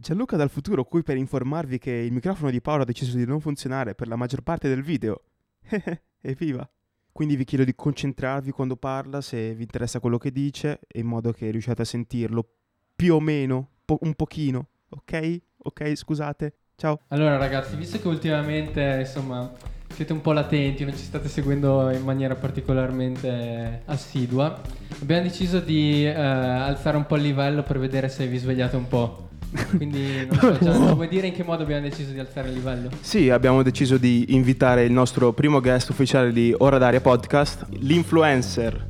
[0.00, 3.38] Gianluca dal futuro qui per informarvi che il microfono di Paolo ha deciso di non
[3.38, 5.24] funzionare per la maggior parte del video.
[6.22, 6.66] Evviva!
[7.12, 11.32] Quindi vi chiedo di concentrarvi quando parla, se vi interessa quello che dice, in modo
[11.32, 12.48] che riusciate a sentirlo
[12.96, 15.38] più o meno, po- un pochino, ok?
[15.64, 16.54] Ok, scusate.
[16.76, 17.00] Ciao.
[17.08, 19.52] Allora ragazzi, visto che ultimamente insomma
[19.92, 24.62] siete un po' latenti, non ci state seguendo in maniera particolarmente assidua,
[25.02, 28.88] abbiamo deciso di eh, alzare un po' il livello per vedere se vi svegliate un
[28.88, 29.28] po'.
[29.76, 32.88] Quindi non so, Gian, vuoi dire in che modo abbiamo deciso di alzare il livello?
[33.00, 38.86] Sì, abbiamo deciso di invitare il nostro primo guest ufficiale di Ora d'Aria Podcast, l'influencer,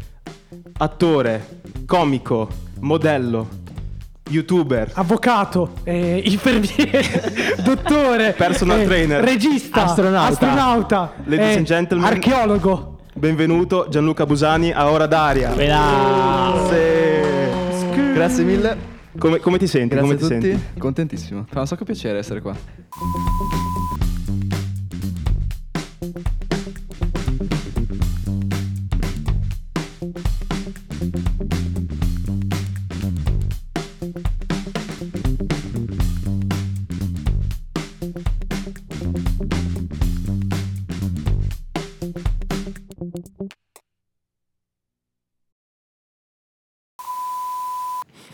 [0.79, 2.49] attore, comico,
[2.81, 3.49] modello,
[4.29, 9.25] youtuber, avvocato, eh, infermiere, dottore, Personal eh, trainer.
[9.25, 10.29] regista, Astronauta.
[10.29, 12.07] astronauta, Ladies eh, and gentlemen.
[12.07, 12.99] archeologo.
[13.15, 15.53] benvenuto Gianluca Busani a Ora d'Aria.
[15.55, 17.23] Grazie.
[18.13, 18.99] Grazie mille.
[19.19, 19.95] Come, come ti senti?
[19.95, 20.51] Grazie come a ti tutti.
[20.57, 20.79] senti?
[20.79, 21.47] Contentissimo.
[21.49, 22.55] Fa un sacco piacere essere qua.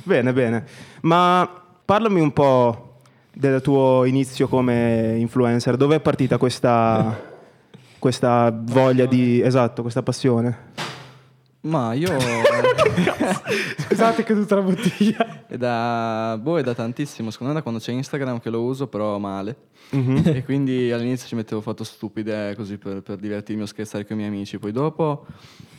[0.07, 0.65] Bene, bene.
[1.03, 1.51] Ma
[1.85, 2.99] parlami un po'
[3.33, 5.77] del tuo inizio come influencer.
[5.77, 7.21] Dove è partita questa,
[7.99, 9.41] questa voglia di...
[9.41, 10.75] Esatto, questa passione?
[11.63, 12.17] Ma io
[13.79, 15.47] Scusate che tutta la bottiglia.
[15.49, 18.87] è da boh, è da tantissimo, secondo me da quando c'è Instagram che lo uso,
[18.87, 19.57] però male.
[19.91, 20.23] Mhm.
[20.25, 24.21] e quindi all'inizio ci mettevo foto stupide così per, per divertirmi o scherzare con i
[24.21, 24.59] miei amici.
[24.61, 25.27] Poi dopo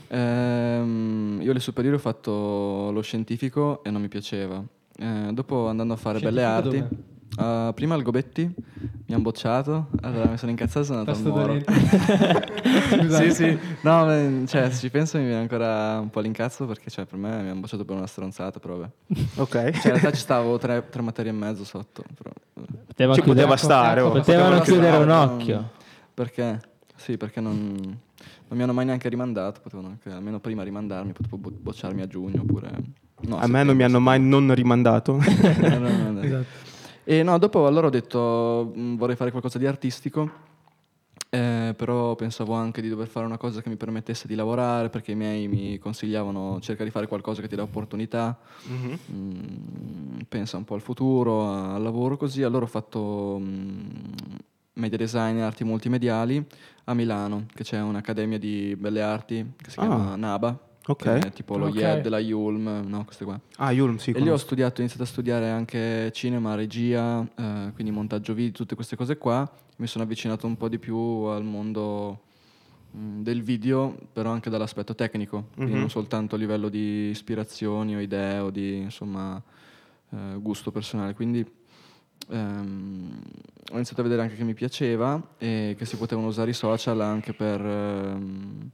[0.07, 4.63] ehm, io alle superiori ho fatto lo scientifico e non mi piaceva.
[4.99, 6.95] Eh, dopo andando a fare belle Scientifico arti,
[7.69, 8.51] eh, prima al Gobetti
[9.07, 11.59] mi hanno bocciato, allora mi sono incazzato e sono andato Tasto al Moro.
[12.97, 13.29] Scusate.
[13.29, 13.59] sì, sì.
[13.81, 17.17] No, beh, cioè, se ci penso mi viene ancora un po' l'incazzo perché cioè, per
[17.19, 18.91] me mi hanno bocciato per una stronzata, però vabbè.
[19.35, 19.49] Ok.
[19.51, 22.03] Cioè, in realtà ci stavo tre, tre materie e mezzo sotto.
[22.17, 22.31] Però.
[22.87, 24.01] Poteva Ci chiudere- poteva stare.
[24.01, 24.11] oh.
[24.11, 25.55] Potevano Potevano chiudere un occhio.
[25.55, 25.69] non-
[26.13, 26.59] Perché?
[26.95, 27.99] Sì, perché non,
[28.49, 32.07] non mi hanno mai neanche rimandato, potevano anche, almeno prima rimandarmi, potevo bo- bocciarmi a
[32.07, 32.71] giugno oppure...
[33.21, 35.17] no, A me non mi hanno mai non rimandato.
[35.21, 36.21] Eh, no, no, no.
[36.21, 36.45] Esatto.
[37.03, 40.29] E no, dopo allora ho detto "Mm, vorrei fare qualcosa di artistico,
[41.29, 45.11] eh, però pensavo anche di dover fare una cosa che mi permettesse di lavorare, perché
[45.11, 48.37] i miei mi consigliavano cerca di fare qualcosa che ti dà opportunità,
[49.11, 52.43] Mm, pensa un po' al futuro, al lavoro così.
[52.43, 53.79] Allora ho fatto mm,
[54.77, 56.43] media design e arti multimediali
[56.85, 59.83] a Milano, che c'è un'accademia di belle arti che si Ah.
[59.87, 61.03] chiama NABA, Ok.
[61.03, 61.75] che è tipo lo Ok.
[61.75, 63.39] IED della Yulm, no, queste qua.
[63.57, 64.11] Ah, Yulm, sì.
[64.11, 68.53] E lì ho studiato, ho iniziato a studiare anche cinema, regia, eh, quindi montaggio video,
[68.53, 69.49] tutte queste cose qua.
[69.77, 72.21] Mi sono avvicinato un po' di più al mondo
[72.91, 75.79] mh, del video, però anche dall'aspetto tecnico, quindi Mhm.
[75.81, 79.41] non soltanto a livello di ispirazioni o idee o di insomma
[80.09, 81.13] eh, gusto personale.
[81.13, 81.45] Quindi
[82.29, 83.19] ehm,
[83.71, 86.99] ho iniziato a vedere anche che mi piaceva e che si potevano usare i social
[87.01, 88.69] anche per ehm,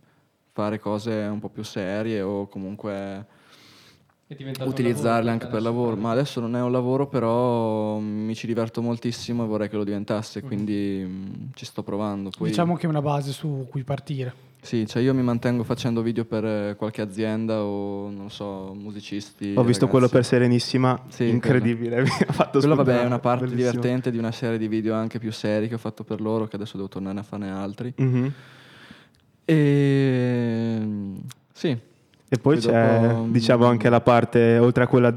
[0.52, 3.26] fare cose un po' più serie o comunque
[4.62, 5.96] utilizzarle anche per adesso lavoro.
[5.96, 9.84] Ma adesso non è un lavoro, però mi ci diverto moltissimo e vorrei che lo
[9.84, 10.48] diventasse, Mhm.
[10.48, 12.30] quindi mh, ci sto provando.
[12.36, 14.52] Poi, Diciamo che è una base su cui partire.
[14.64, 19.54] Sì, cioè io mi mantengo facendo video per eh, qualche azienda o non so, musicisti.
[19.58, 19.88] Ho visto ragazzi.
[19.88, 21.04] quello per Serenissima.
[21.10, 22.02] Sì, Incredibile.
[22.04, 23.72] Mi ha fatto Quello vabbè è una parte Bellissimo.
[23.72, 26.56] divertente di una serie di video anche più seri che ho fatto per loro, che
[26.56, 27.94] adesso devo tornare a farne altri.
[27.98, 28.34] Mhm.
[29.46, 30.82] E
[31.52, 31.78] sì,
[32.34, 35.14] E poi c'è, dopo, diciamo, mm, anche la parte, oltre a quella,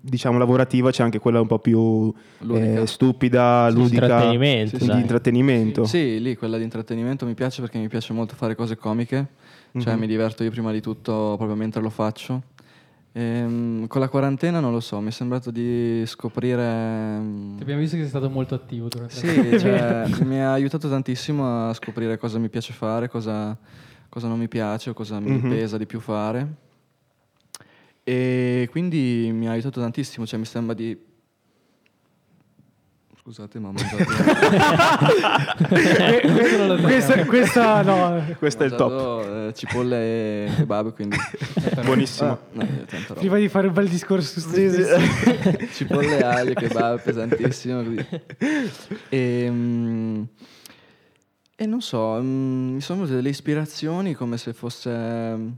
[0.00, 2.12] diciamo, lavorativa, c'è anche quella un po' più
[2.50, 5.84] eh, stupida, Sì, ludica, intrattenimento, Sì, di intrattenimento.
[5.84, 9.26] Sì, lì quella di intrattenimento mi piace perché mi piace molto fare cose comiche,
[9.78, 10.00] cioè Mhm.
[10.00, 12.42] mi diverto io prima di tutto proprio mentre lo faccio.
[13.12, 17.18] Ehm, con la quarantena non lo so, mi è sembrato di scoprire...
[17.18, 20.52] mm, Ti abbiamo visto che sei stato molto attivo durante la Sì, cioè, mi ha
[20.52, 23.56] aiutato tantissimo a scoprire cosa mi piace fare, cosa,
[24.16, 25.50] cosa non mi piace o cosa mi Mhm.
[25.50, 26.46] pesa di più fare.
[28.02, 30.96] E quindi mi ha aiutato tantissimo, cioè mi sembra di...
[33.20, 34.04] Scusate, ma ho mangiato...
[35.68, 38.24] Eh, que- questa, questa no.
[38.38, 38.90] Questo è il top.
[38.90, 39.52] top.
[39.52, 41.16] cipolle e kebab, quindi...
[41.84, 42.30] Buonissimo.
[42.30, 42.66] Ah, no.
[43.16, 44.48] Prima di fare un bel discorso su
[45.74, 47.82] cipolle, aglio, kebab, pesantissimo.
[47.82, 48.06] così.
[49.10, 50.22] E, mm,
[51.56, 55.48] e non so, mm, mi sono venute delle ispirazioni come se fosse mm,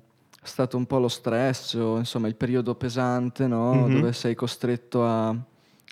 [0.43, 3.75] stato un po' lo stress o insomma il periodo pesante, no?
[3.75, 3.95] Mhm.
[3.95, 5.35] Dove sei costretto a,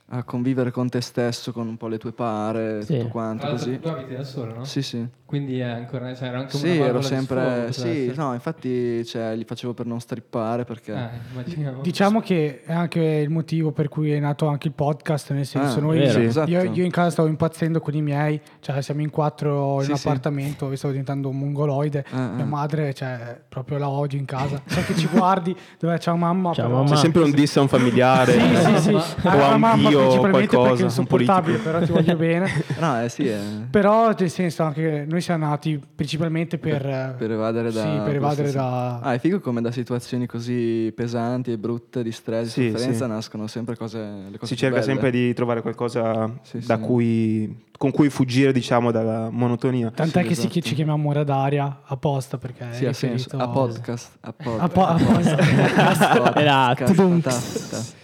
[0.08, 2.98] a convivere con te stesso, con un po' le tue pare, Sì.
[2.98, 3.80] tutto quanto così.
[3.80, 4.64] tu abiti da solo, no?
[4.64, 5.04] Sì, sì.
[5.26, 7.36] Quindi è ancora, cioè, era anche Sì, ero di sfogo, sempre.
[7.44, 8.14] poteva Sì, essere.
[8.14, 10.92] no, infatti cioè, li facevo per non strippare perché.
[10.94, 11.74] Eh.
[11.82, 15.78] Diciamo che è anche il motivo per cui è nato anche il podcast, nel senso
[15.78, 16.08] Ah, noi.
[16.08, 16.48] Sì, esatto.
[16.50, 19.90] io, io in casa stavo impazzendo con i miei, cioè siamo in quattro in Sì,
[19.90, 20.06] un sì.
[20.06, 22.46] appartamento, io stavo diventando un mongoloide, Ah, mia ah.
[22.46, 26.68] madre cioè, proprio la odio in casa, so che ci guardi, dove ciao mamma, Ciao,
[26.70, 26.90] mamma.
[26.90, 28.32] C'è sempre un diss a un familiare.
[28.32, 31.56] Sì, sì, sì, o a a un mamma dio o principalmente qualcosa, perché è insopportabile,
[31.58, 31.70] politico.
[31.70, 32.64] però ti voglio bene.
[32.78, 33.38] No, eh sì, eh.
[33.70, 37.82] Però nel senso anche noi siamo nati principalmente per, per evadere da.
[37.82, 39.00] Sì, per evadere da...
[39.00, 43.04] Ah, è figo come da situazioni così pesanti e brutte, di stress, Sì, di sofferenza,
[43.04, 43.10] sì.
[43.10, 43.98] nascono sempre cose.
[43.98, 44.86] Le cose Si più cerca belle.
[44.86, 46.80] sempre di trovare qualcosa Sì, da sì.
[46.82, 49.90] cui, con cui fuggire, diciamo, dalla monotonia.
[49.90, 50.60] Tant'è Sì, che si- esatto.
[50.60, 54.10] ci chiamiamo Ora d'Aria apposta perché Sì, è riferito A podcast.
[54.20, 57.94] A pod- A po- a podcast, Era podcast.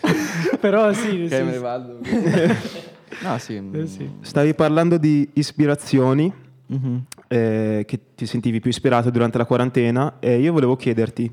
[0.60, 1.58] Però sì, Ok, sì, me ne sì.
[1.58, 1.98] vado.
[3.22, 3.60] No, sì.
[3.72, 4.08] Eh, sì.
[4.20, 6.32] Stavi parlando di ispirazioni
[6.68, 7.04] Mhm.
[7.26, 11.30] eh, che ti sentivi più ispirato durante la quarantena e io volevo chiederti,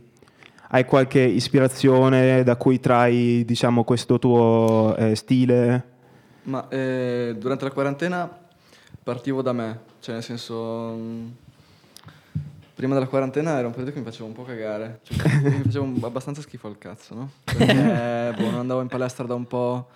[0.69, 5.83] hai qualche ispirazione da cui trai, diciamo, questo tuo eh, stile?
[6.43, 8.27] Ma eh, durante la quarantena
[9.03, 10.55] partivo da me, cioè nel senso...
[10.95, 11.31] mh,
[12.77, 15.83] Prima della quarantena era un periodo che mi faceva un po' cagare, cioè, mi faceva
[15.83, 17.29] un- abbastanza schifo al cazzo, no?
[17.43, 19.87] Perché boh, non andavo in palestra da un po',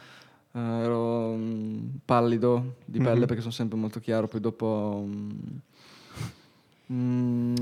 [0.54, 3.26] eh, ero mh, pallido di pelle Mhm.
[3.28, 5.06] perché sono sempre molto chiaro, poi dopo
[6.88, 6.94] mh,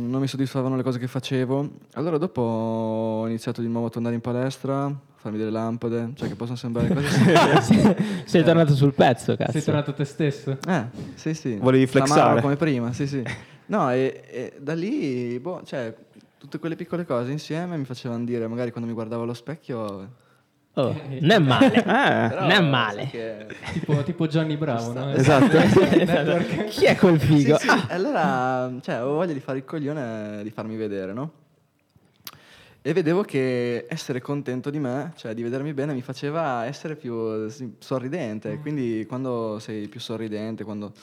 [0.07, 1.69] non mi soddisfavano le cose che facevo.
[1.95, 6.35] Allora dopo ho iniziato di nuovo a tornare in palestra, farmi delle lampade, cioè che
[6.35, 8.23] possono sembrare cose semplici.
[8.23, 9.51] Sei tornato sul pezzo, cazzo.
[9.51, 10.57] Sei tornato te stesso?
[10.65, 10.83] Eh,
[11.15, 11.55] sì, sì.
[11.57, 12.21] Volevi flexare?
[12.21, 13.21] Amaro come prima, sì, sì.
[13.69, 15.93] No, e, e da lì, boh, cioè,
[16.39, 20.27] tutte quelle piccole cose insieme mi facevano dire, magari quando mi guardavo allo specchio...
[20.73, 21.73] Oh, non è male.
[21.77, 21.81] Eh,
[22.29, 23.07] però, non è male.
[23.11, 25.11] che- Tipo, tipo Johnny Bravo, no?
[25.13, 25.57] Esatto.
[25.57, 26.65] Network.
[26.65, 27.57] Chi è quel figo?
[27.57, 31.31] Sì, sì, e allora, cioè, avevo voglia di fare il coglione di farmi vedere, no?
[32.81, 37.47] E vedevo che essere contento di me, cioè di vedermi bene, mi faceva essere più
[37.79, 38.57] sorridente.
[38.59, 40.93] Quindi quando sei più sorridente, quando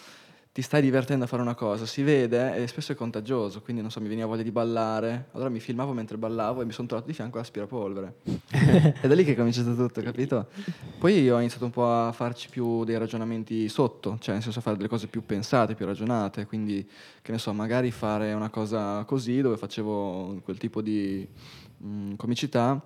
[0.56, 3.60] ti stai divertendo a fare una cosa, si vede e spesso è contagioso.
[3.60, 5.26] Quindi, non so, mi veniva voglia di ballare.
[5.32, 8.14] Allora mi filmavo mentre ballavo e mi sono trovato di fianco l'aspirapolvere.
[9.02, 10.46] È da lì che è cominciato tutto, capito?
[10.98, 14.62] Poi ho iniziato un po' a farci più dei ragionamenti sotto, cioè nel senso a
[14.62, 16.88] fare delle cose più pensate, più ragionate, quindi
[17.20, 21.28] che ne so, magari fare una cosa così dove facevo quel tipo di
[21.76, 22.82] mh, comicità,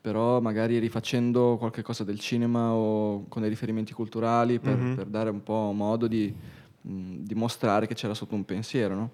[0.00, 4.94] però magari rifacendo qualche cosa del cinema o con dei riferimenti culturali per, Mhm.
[4.96, 6.34] per dare un po' modo di,
[6.82, 9.10] mh, di mostrare che c'era sotto un pensiero, no?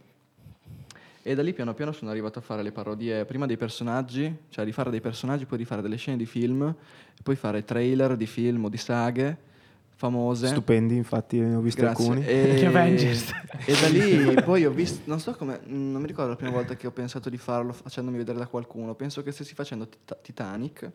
[1.22, 4.64] E da lì piano piano sono arrivato a fare le parodie prima dei personaggi, cioè
[4.64, 6.74] rifare dei personaggi, poi rifare delle scene di film,
[7.22, 9.36] poi fare trailer di film o di saghe
[9.94, 10.46] famose.
[10.46, 12.24] Stupendi, infatti, ne ho visti alcuni.
[12.24, 13.32] E, Gli Avengers.
[13.66, 16.76] e da lì poi ho visto, non so come, non mi ricordo la prima volta
[16.76, 18.94] che ho pensato di farlo facendomi vedere da qualcuno.
[18.94, 20.90] Penso che stessi facendo Tit- Titanic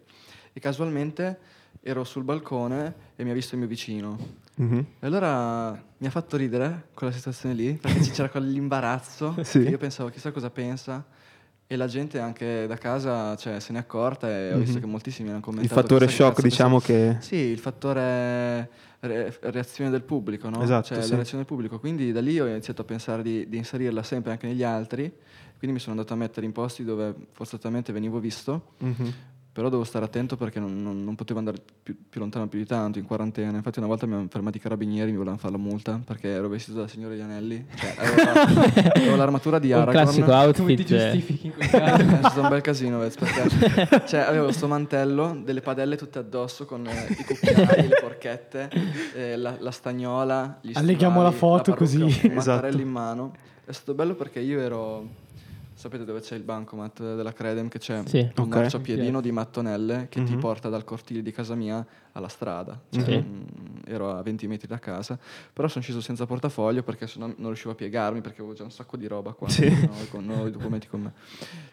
[0.53, 1.37] e casualmente
[1.81, 4.17] ero sul balcone e mi ha visto il mio vicino.
[4.55, 4.85] Mhm.
[4.99, 9.35] E allora mi ha fatto ridere quella situazione lì, perché c'era quell'imbarazzo.
[9.43, 9.59] Sì.
[9.59, 11.05] Io pensavo chissà cosa pensa.
[11.65, 14.81] E la gente anche da casa cioè, se ne è accorta e ho visto Mhm.
[14.81, 15.81] che moltissimi hanno Il commentato.
[15.81, 17.15] fattore chissà che shock, diciamo che...
[17.19, 20.61] Sì, il fattore re- reazione del pubblico, no?
[20.61, 21.09] Esatto, Cioè sì.
[21.09, 21.79] la reazione del pubblico.
[21.79, 25.11] Quindi da lì ho iniziato a pensare di, di inserirla sempre anche negli altri.
[25.57, 28.73] Quindi mi sono andato a mettere in posti dove forzatamente venivo visto.
[28.79, 29.13] Mhm.
[29.53, 32.65] Però devo stare attento perché non, non- non potevo andare più, più lontano più di
[32.65, 33.55] tanto in quarantena.
[33.55, 36.47] Infatti, una volta mi hanno fermato i carabinieri, mi volevano fare la multa perché ero
[36.49, 37.63] vestito da signore di anelli.
[37.75, 40.03] Cioè, avevo, la- avevo l'armatura di Un Aragorn.
[40.03, 40.79] classico Come ti outfit.
[40.79, 40.83] eh.
[40.85, 42.01] giustifichi in quel caso?
[42.03, 46.65] È stato un bel casino, Vez, perché cioè, avevo sto mantello, delle padelle tutte addosso
[46.65, 48.69] con eh, i cucchiai, le porchette,
[49.15, 52.01] eh, la, la stagnola, gli Alleghiamo la stivali, foto parrucca, così.
[52.01, 52.33] Un Esatto.
[52.33, 53.33] mattarello in mano.
[53.65, 55.21] È stato bello perché io ero...
[55.83, 57.67] Sapete dove c'è il bancomat della Credem?
[57.67, 58.19] Che c'è Sì.
[58.19, 58.47] un Ok.
[58.55, 60.39] marciapiedino di mattonelle che ti Mhm.
[60.39, 62.79] porta dal cortile di casa mia alla strada.
[62.89, 63.17] Cioè, Sì.
[63.17, 63.41] mm,
[63.85, 65.19] ero a 20 metri da casa,
[65.51, 68.71] però sono sceso senza portafoglio perché sennò non riuscivo a piegarmi perché avevo già un
[68.71, 69.65] sacco di roba qua, Sì.
[69.65, 71.11] avevo- non avevo i documenti con me.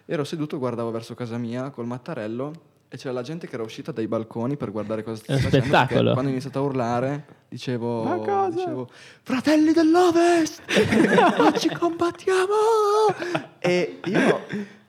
[0.07, 2.52] Ero seduto, guardavo verso casa mia col mattarello
[2.88, 5.69] e c'era la gente che era uscita dai balconi per guardare cosa stesse facendo.
[5.71, 6.11] perché spettacolo.
[6.14, 8.02] Quando ho iniziato a urlare dicevo,
[8.50, 8.88] dicevo
[9.23, 10.62] Fratelli dell'Ovest,
[11.38, 12.49] oggi combattiamo!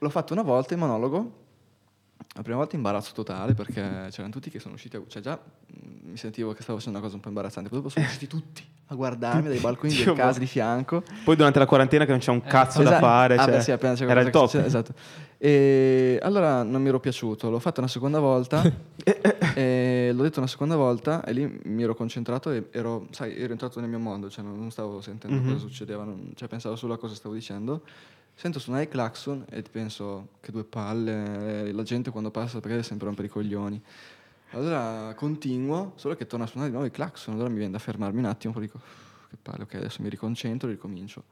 [0.02, 1.40] L'ho fatto una volta in monologo.
[2.34, 6.10] La prima volta imbarazzo totale perché c'erano tutti che sono usciti, a, cioè già mm,
[6.10, 8.64] mi sentivo che stavo facendo una cosa un po' imbarazzante, poi dopo sono usciti tutti
[8.86, 11.02] a guardarmi dai balconi Dio, del ma- case di fianco.
[11.24, 13.04] Poi durante la quarantena che non c'è un cazzo da Esatto.
[13.04, 14.54] fare, Ah, cioè, beh, sì, appena c'è era il top.
[14.54, 14.94] esatto.
[15.38, 18.62] E allora non mi ero piaciuto, l'ho fatto una seconda volta
[19.54, 23.52] e l'ho detto una seconda volta e lì mi ero concentrato e ero, sai, ero
[23.52, 25.44] entrato nel mio mondo, cioè non, non stavo sentendo Mhm.
[25.46, 27.82] cosa succedeva, non- cioè pensavo solo a cosa stavo dicendo.
[28.34, 32.70] Sento suonare il clacson e penso che due palle, eh, la gente quando passa perché
[32.70, 33.80] deve sempre rompere i coglioni.
[34.50, 37.78] Allora continuo, solo che torna a suonare di nuovo il clacson, allora mi viene da
[37.78, 41.22] fermarmi un attimo, poi dico, "Uff, che palle, ok, adesso mi riconcentro e ricomincio.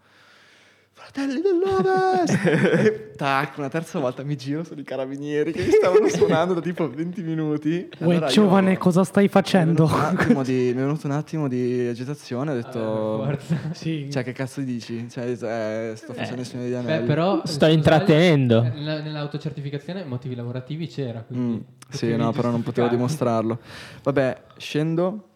[1.03, 2.45] Fratelli dell'Ovest!
[2.45, 6.61] e tac, una terza volta mi giro, sono i carabinieri che mi stavano suonando da
[6.61, 7.89] tipo 20 minuti.
[7.99, 9.87] Uè, Allora io- giovane, cosa stai facendo?
[9.87, 13.25] Mi è, venuto un attimo di, mi è venuto un attimo di agitazione, ho detto...
[13.27, 13.69] Per forza.
[13.73, 14.09] sì.
[14.13, 15.09] Cioè, che cazzo dici?
[15.11, 17.07] Cioè, eh, sto facendo il Signore Beh, Anelli.
[17.07, 18.59] però Sto intrattenendo.
[18.61, 21.21] sbaglio, nella- Nell'autocertificazione motivi lavorativi c'era.
[21.21, 23.59] Mm, Quindi sì, potevi no, però non potevo dimostrarlo.
[24.03, 25.30] Vabbè, scendo,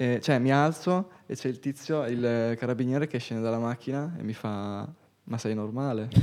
[0.00, 4.22] eh, cioè mi alzo e c'è il tizio, il carabiniere che scende dalla macchina e
[4.22, 4.88] mi fa...
[5.24, 6.08] Ma sei normale?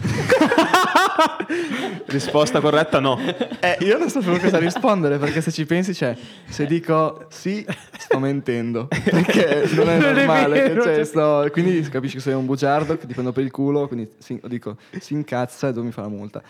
[2.07, 3.17] Risposta corretta no.
[3.59, 6.15] Eh, io non sapevo cosa rispondere perché se ci pensi, cioè,
[6.47, 7.65] se dico sì,
[7.97, 10.61] sto mentendo perché non è Non è normale.
[10.61, 11.03] vero, cioè, cioè.
[11.05, 14.39] sto- quindi capisci che sei un bugiardo che ti prendo per il culo, quindi si-
[14.45, 16.41] dico si incazza e dove mi fa la multa.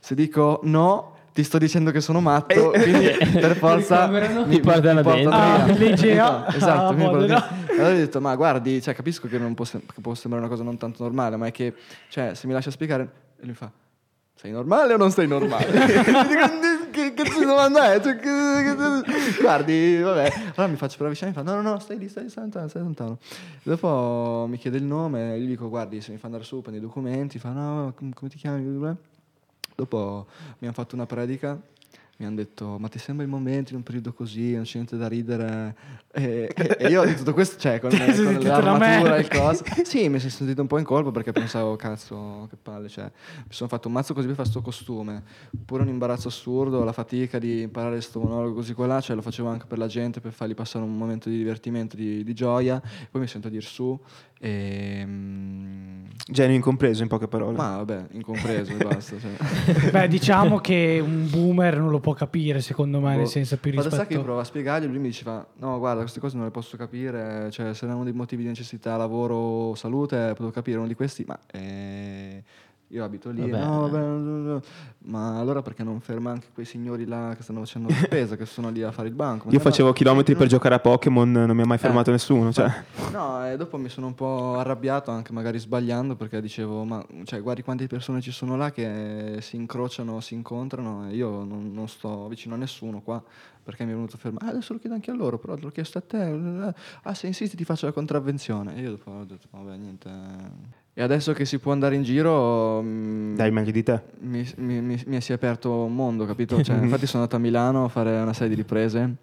[0.00, 4.46] Se dico no, ti sto dicendo che sono matto, quindi per forza ricoverano.
[4.48, 5.30] Ti portano dentro.
[5.32, 6.46] Ah, legea.
[6.54, 7.48] Esatto, Ah, mi portano via.
[7.70, 10.52] Allora ho detto, ma guardi, cioè, capisco che, non può, sem- che può sembrare una
[10.54, 11.74] cosa non tanto normale, ma è che,
[12.08, 13.08] cioè, se mi lascia spiegare,
[13.40, 13.70] e lui fa,
[14.34, 15.66] sei normale o non sei normale?
[16.90, 18.00] Che cazzo di domanda è?
[18.00, 20.32] Cioè, che- che- guardi, vabbè.
[20.56, 22.42] Allora mi faccio per avvicinare e mi fa, no, no, no, stai lì, stai, stai
[22.42, 23.18] lontano, stai lontano.
[23.62, 26.82] Dopo mi chiede il nome, gli dico, guardi, se mi fa andare su, prendi i
[26.82, 28.98] documenti, fa, no, com- come ti chiami?
[29.80, 30.26] Dopo
[30.60, 31.58] hanno fatto una predica,
[32.20, 34.98] mi hanno detto, ma ti sembra il momento in un periodo così, non c'è niente
[34.98, 35.74] da ridere?
[36.12, 39.28] E, e- e io di tutto questo, cioè, con, con sentito l'armatura la e il
[39.28, 39.64] coso.
[39.84, 43.52] Sì, mi sono sentito un po' in colpa perché pensavo, cazzo, che palle, cioè, mi
[43.52, 45.22] sono fatto un mazzo così per fare sto costume.
[45.64, 49.22] Pure un imbarazzo assurdo, la fatica di imparare sto monologo così qua là, cioè lo
[49.22, 52.82] facevo anche per la gente, per fargli passare un momento di divertimento, di, di gioia.
[53.10, 53.98] Poi mi sento a dir su
[54.42, 55.02] e...
[55.06, 57.56] mm, Genio incompreso in poche parole.
[57.56, 59.16] ma vabbè, incompreso e basta.
[59.18, 59.90] Cioè.
[59.90, 63.26] Beh, diciamo che un boomer non lo può capire, secondo me, nel Boh.
[63.26, 64.22] senso più Ma sa che io rispetto...
[64.22, 67.74] provo a spiegargli, lui mi diceva, no guarda queste cose non le posso capire, cioè
[67.74, 72.42] se erano dei motivi di necessità, lavoro, salute, potevo capire uno di questi, ma eh,
[72.92, 73.64] io abito lì, Vabbè.
[73.64, 74.60] no, vabbè,
[75.04, 78.46] ma allora perché non ferma anche quei signori là che stanno facendo la spesa, che
[78.46, 79.46] sono lì a fare il banco?
[79.46, 82.14] Ma Io facevo no, chilometri per giocare a Pokémon, non mi ha mai fermato Eh.
[82.14, 82.52] nessuno.
[82.52, 82.68] Cioè.
[83.10, 87.40] No, e dopo mi sono un po' arrabbiato, anche magari sbagliando, perché dicevo, ma cioè,
[87.42, 91.88] guardi quante persone ci sono là che si incrociano, si incontrano, e io non, non
[91.88, 93.22] sto vicino a nessuno qua,
[93.62, 94.46] perché mi è venuto a fermare.
[94.46, 96.72] Ah, adesso lo chiedo anche a loro, però l'ho chiesto a te.
[97.02, 98.76] Ah, se insisti ti faccio la contravvenzione.
[98.76, 100.08] E io dopo ho detto, vabbè, niente.
[100.92, 102.82] E adesso che si può andare in giro...
[102.82, 104.00] Mh, Dai, meglio di te.
[104.20, 106.60] Mi, mi, mi, mi, si è aperto un mondo, capito?
[106.64, 109.16] Cioè, infatti sono andato a Milano a fare una serie di riprese.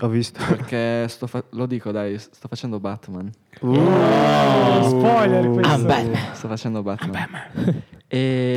[0.00, 0.40] Ho visto.
[0.46, 3.30] Perché sto fa- lo dico, dai, sto facendo Batman.
[3.60, 5.72] Uh, uh, spoiler questo.
[5.72, 6.34] I'm Batman.
[6.34, 7.14] Sto facendo Batman.
[7.14, 7.82] I'm Batman.
[8.08, 8.52] e...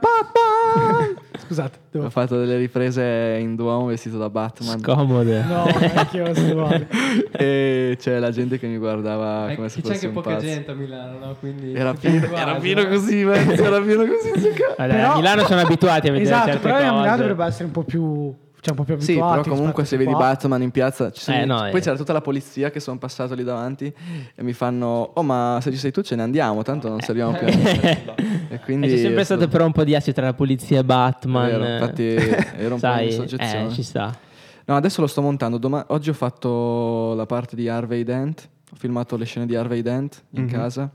[0.00, 1.26] Batman.
[1.48, 2.04] Scusate, devo...
[2.06, 4.78] ho fatto delle riprese in Duomo vestito da Batman.
[4.80, 5.42] Scomode.
[5.48, 5.64] No,
[5.94, 6.86] anche io sono uguale.
[7.32, 10.12] e c'è la gente che mi guardava Eh, come che se c'è fosse anche un
[10.12, 10.44] poca pazzo.
[10.46, 11.36] gente a Milano, no?
[11.40, 12.88] Quindi Era pieno, era pieno no?
[12.88, 14.30] così, era pieno così.
[14.76, 17.16] Vabbè, Però- a Milano sono abituati a vedere Esatto, certe però a Milano cose.
[17.16, 18.34] dovrebbe essere un po' più...
[18.60, 19.42] Cioè, un po' più Sì, abituati.
[19.42, 20.18] però comunque se vedi qua.
[20.20, 21.80] Batman in piazza, ci sono- Eh, no, poi eh.
[21.80, 23.92] c'era tutta la polizia che sono passato lì davanti
[24.34, 27.32] e mi fanno, oh ma se ci sei tu ce ne andiamo, tanto non serviamo
[27.32, 28.26] più a niente.
[28.50, 30.84] E quindi E c'è sempre stato però un po' di assi tra la polizia e
[30.84, 31.46] Batman.
[31.46, 31.72] Vero, eh.
[31.74, 32.02] infatti
[32.58, 33.66] ero un po' Sai, in soggezione.
[33.66, 34.16] eh, ci sta.
[34.64, 35.58] No, adesso lo sto montando.
[35.58, 38.48] Doma- oggi ho fatto la parte di Harvey Dent.
[38.72, 40.48] Ho filmato le scene di Harvey Dent in Mhm.
[40.50, 40.90] casa,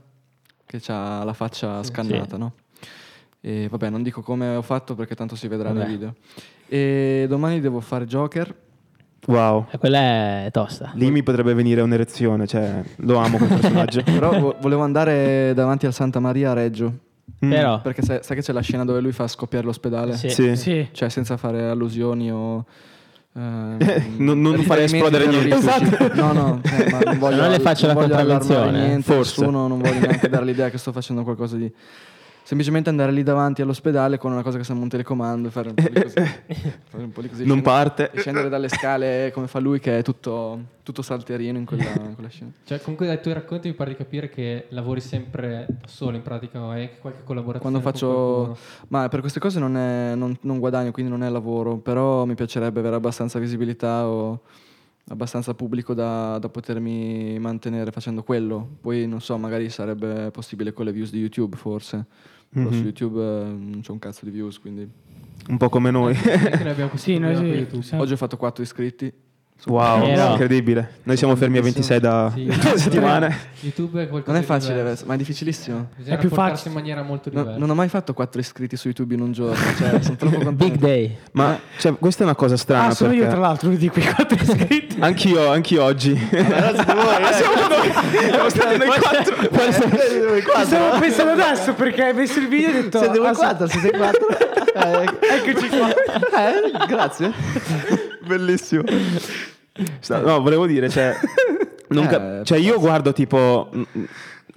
[0.66, 2.52] che ha la faccia scannata, no?
[3.46, 5.90] E vabbè, non dico come ho fatto perché tanto si vedrà nei Vabbè.
[5.90, 6.14] video.
[6.66, 8.54] E domani devo fare Joker.
[9.26, 9.66] Wow.
[9.70, 10.92] E quella è tosta.
[10.94, 14.02] Lì mi potrebbe venire un'erezione, cioè lo amo quel personaggio.
[14.04, 16.92] Però vo- volevo andare davanti al Santa Maria a Reggio.
[17.44, 17.50] Mm.
[17.50, 20.14] Però, Perché sai, sai che c'è la scena dove lui fa scoppiare l'ospedale?
[20.16, 20.30] Sì.
[20.30, 20.56] Sì.
[20.56, 20.88] Sì.
[20.92, 22.64] Cioè, senza fare allusioni o.
[23.34, 23.40] eh,
[24.16, 25.48] Non- non fare riferimenti esplodere niente.
[25.58, 26.18] terroristici.
[26.18, 29.40] No, no, cioè, ma non voglio, Non le faccio non la contravvenzione, niente, forse.
[29.40, 31.70] Nessuno, non voglio neanche dare l'idea che sto facendo qualcosa di.
[32.46, 35.74] Semplicemente andare lì davanti all'ospedale con una cosa che sembra un telecomando e fare un
[35.74, 36.14] po' di così.
[36.84, 38.10] fare un po' di così Non scendere- parte.
[38.12, 42.12] e scendere dalle scale come fa lui, che è tutto, tutto salterino in quella, in
[42.12, 42.50] quella scena.
[42.64, 46.22] Cioè, comunque dai tuoi racconti mi pare di capire che lavori sempre da solo in
[46.22, 48.58] pratica o hai qualche collaborazione Quando faccio.
[48.88, 51.78] Ma per queste cose non, è- non- non guadagno, quindi non è lavoro.
[51.78, 54.42] Però mi piacerebbe avere abbastanza visibilità o
[55.08, 58.76] abbastanza pubblico da, da potermi mantenere facendo quello.
[58.82, 62.04] Poi non so, magari sarebbe possibile con le views di YouTube, forse.
[62.54, 62.72] Però Mhm.
[62.76, 64.88] su YouTube eh, non c'è un cazzo di views, quindi.
[65.48, 66.14] Un po' come noi.
[66.88, 69.12] Questo Sì, noi sì, Oggi ho fatto 4 iscritti.
[69.66, 70.30] Wow, Eh, no.
[70.32, 70.96] incredibile.
[71.04, 73.52] Noi siamo fermi a 26 da Sì, due settimane.
[73.60, 75.04] YouTube è qualcosa Non è facile, diverso.
[75.06, 75.88] ma è difficilissimo.
[75.96, 76.68] Bisogna È più facile.
[76.68, 77.58] in maniera molto No, diversa.
[77.60, 79.54] non ho mai fatto 4 iscritti su YouTube in un giorno.
[79.78, 80.64] Cioè, sono troppo contento.
[80.64, 81.16] Big day.
[81.32, 82.86] Ma cioè, questa è una cosa strana.
[82.88, 84.96] Ah, sono io perché tra l'altro uno di quei quattro iscritti.
[85.00, 86.14] Anch'io, anch'io oggi.
[86.30, 87.92] siamo noi.
[88.30, 90.64] Siamo stati noi quattro.
[90.64, 92.98] Stavo pensando adesso perché hai messo il video e hai detto...
[92.98, 94.26] Siete voi ah, sì, 4, siete 4.
[94.74, 95.88] Eccoci qua.
[95.88, 98.12] Eh, grazie.
[98.26, 98.82] Bellissimo.
[100.08, 101.14] No, volevo dire, cioè,
[101.88, 104.04] cap- Eh, cioè io guardo tipo, mm, mm,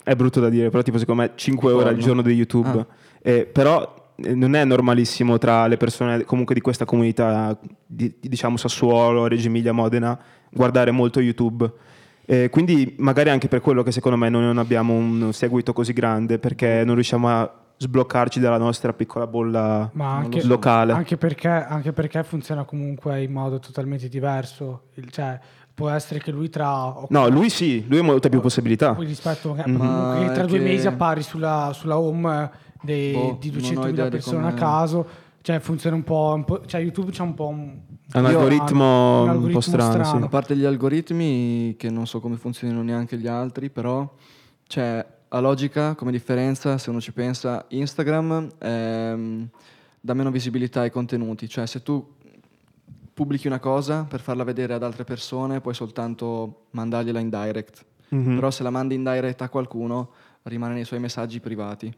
[0.04, 2.88] è brutto da dire, però tipo secondo me 5 ore al giorno di YouTube, Ah.
[3.22, 8.58] Eh, però eh, non è normalissimo tra le persone comunque di questa comunità, di- diciamo
[8.58, 10.18] Sassuolo, Reggio Emilia, Modena,
[10.52, 11.70] guardare molto YouTube.
[12.26, 15.94] Eh, quindi magari anche per quello che secondo me noi non abbiamo un seguito così
[15.94, 20.94] grande, perché non riusciamo a sbloccarci dalla nostra piccola bolla anche, locale.
[20.94, 24.84] anche perché, anche perché funziona comunque in modo totalmente diverso.
[24.96, 25.40] Il- cioè,
[25.74, 26.94] può essere che lui tra...
[27.10, 28.94] No, lui sì, lui ha molte più possibilità.
[28.96, 29.78] Poi rispetto a Mhm.
[29.78, 32.50] comunque Ma tra è due che- mesi appari sulla, sulla home
[32.82, 35.08] dei, Boh, di non ho 200.000 idea di persone come- a caso.
[35.42, 37.78] Cioè, funziona un po', un po'- Cioè, YouTube c'ha un po' un,
[38.14, 40.04] Ha un Io- algoritmo un un, algoritmo po' strano, sì.
[40.08, 40.26] strano.
[40.26, 44.10] A parte gli algoritmi, che non so come funzionino neanche gli altri, però
[44.66, 49.48] c'è a logica come differenza, se uno ci pensa, Instagram ehm,
[50.00, 52.16] dà meno visibilità ai contenuti, cioè se tu
[53.14, 58.36] pubblichi una cosa per farla vedere ad altre persone puoi soltanto mandargliela in direct, Mhm.
[58.36, 60.12] però se la mandi in direct a qualcuno
[60.44, 61.94] rimane nei suoi messaggi privati.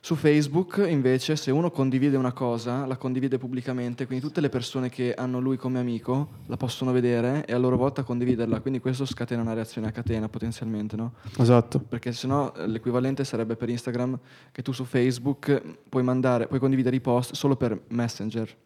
[0.00, 4.88] Su Facebook invece se uno condivide una cosa la condivide pubblicamente, quindi tutte le persone
[4.88, 9.04] che hanno lui come amico la possono vedere e a loro volta condividerla, quindi questo
[9.04, 11.14] scatena una reazione a catena potenzialmente, no?
[11.38, 11.80] Esatto.
[11.80, 14.18] Perché sennò l'equivalente sarebbe per Instagram
[14.52, 18.56] che tu su Facebook puoi mandare, puoi condividere i post solo per Messenger.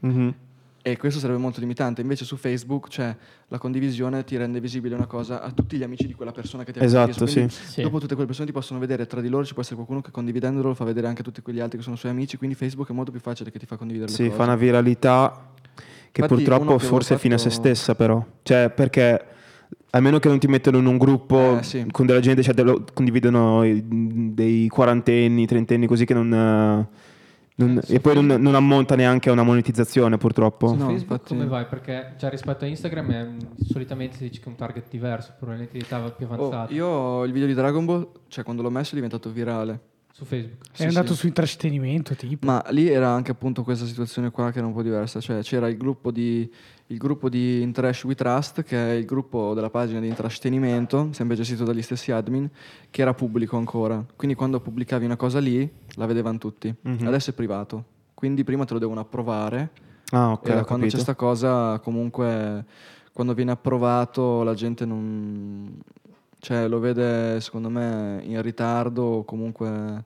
[0.00, 0.34] Mhm.
[0.80, 2.00] E questo sarebbe molto limitante.
[2.00, 3.14] Invece su Facebook, cioè,
[3.48, 6.72] la condivisione ti rende visibile una cosa a tutti gli amici di quella persona che
[6.72, 7.34] ti ha Esatto, condiviso.
[7.34, 7.82] Quindi Sì.
[7.82, 10.10] Dopo tutte quelle persone ti possono vedere tra di loro, ci può essere qualcuno che
[10.10, 13.10] condividendolo fa vedere anche tutti quegli altri che sono suoi amici, quindi Facebook è molto
[13.10, 14.36] più facile che ti fa condividere le Sì, cose.
[14.36, 15.50] fa una viralità
[16.12, 18.24] che Infatti, purtroppo che forse è avevo fine a se fatto- stessa però.
[18.42, 19.24] Cioè, perché
[19.90, 21.84] a meno che non ti mettono in un gruppo Eh, sì.
[21.90, 26.86] con della gente, cioè, lo condividono dei quarantenni, trentenni così che non...
[27.58, 30.68] eh, non- Sì, e poi non, non ammonta neanche a una monetizzazione purtroppo.
[30.68, 31.66] Su No, Facebook infatti- come vai?
[31.66, 33.28] Perché già rispetto a Instagram è,
[33.68, 36.72] solitamente si dice che è un target diverso, probabilmente di età più Oh, avanzata.
[36.72, 39.80] io ho il video di Dragon Ball, cioè quando l'ho messo è diventato virale.
[40.18, 40.64] Su Facebook.
[40.72, 41.20] È Sì, andato sì.
[41.20, 42.44] su intrattenimento, tipo.
[42.44, 45.68] Ma lì era anche appunto questa situazione qua che era un po' diversa, cioè c'era
[45.68, 46.50] il gruppo di,
[46.88, 51.36] il gruppo di Intrash We Trust, che è il gruppo della pagina di intrattenimento, sempre
[51.36, 52.50] gestito dagli stessi admin,
[52.90, 54.04] che era pubblico ancora.
[54.16, 56.74] Quindi quando pubblicavi una cosa lì, la vedevano tutti.
[56.80, 57.06] Mhm.
[57.06, 57.84] Adesso è privato.
[58.12, 59.70] Quindi prima te lo devono approvare
[60.10, 60.98] Ah, ok, e quando c'è capito.
[60.98, 62.64] sta cosa comunque
[63.12, 65.78] quando viene approvato la gente non...
[66.40, 70.04] Cioè lo vede secondo me in ritardo o comunque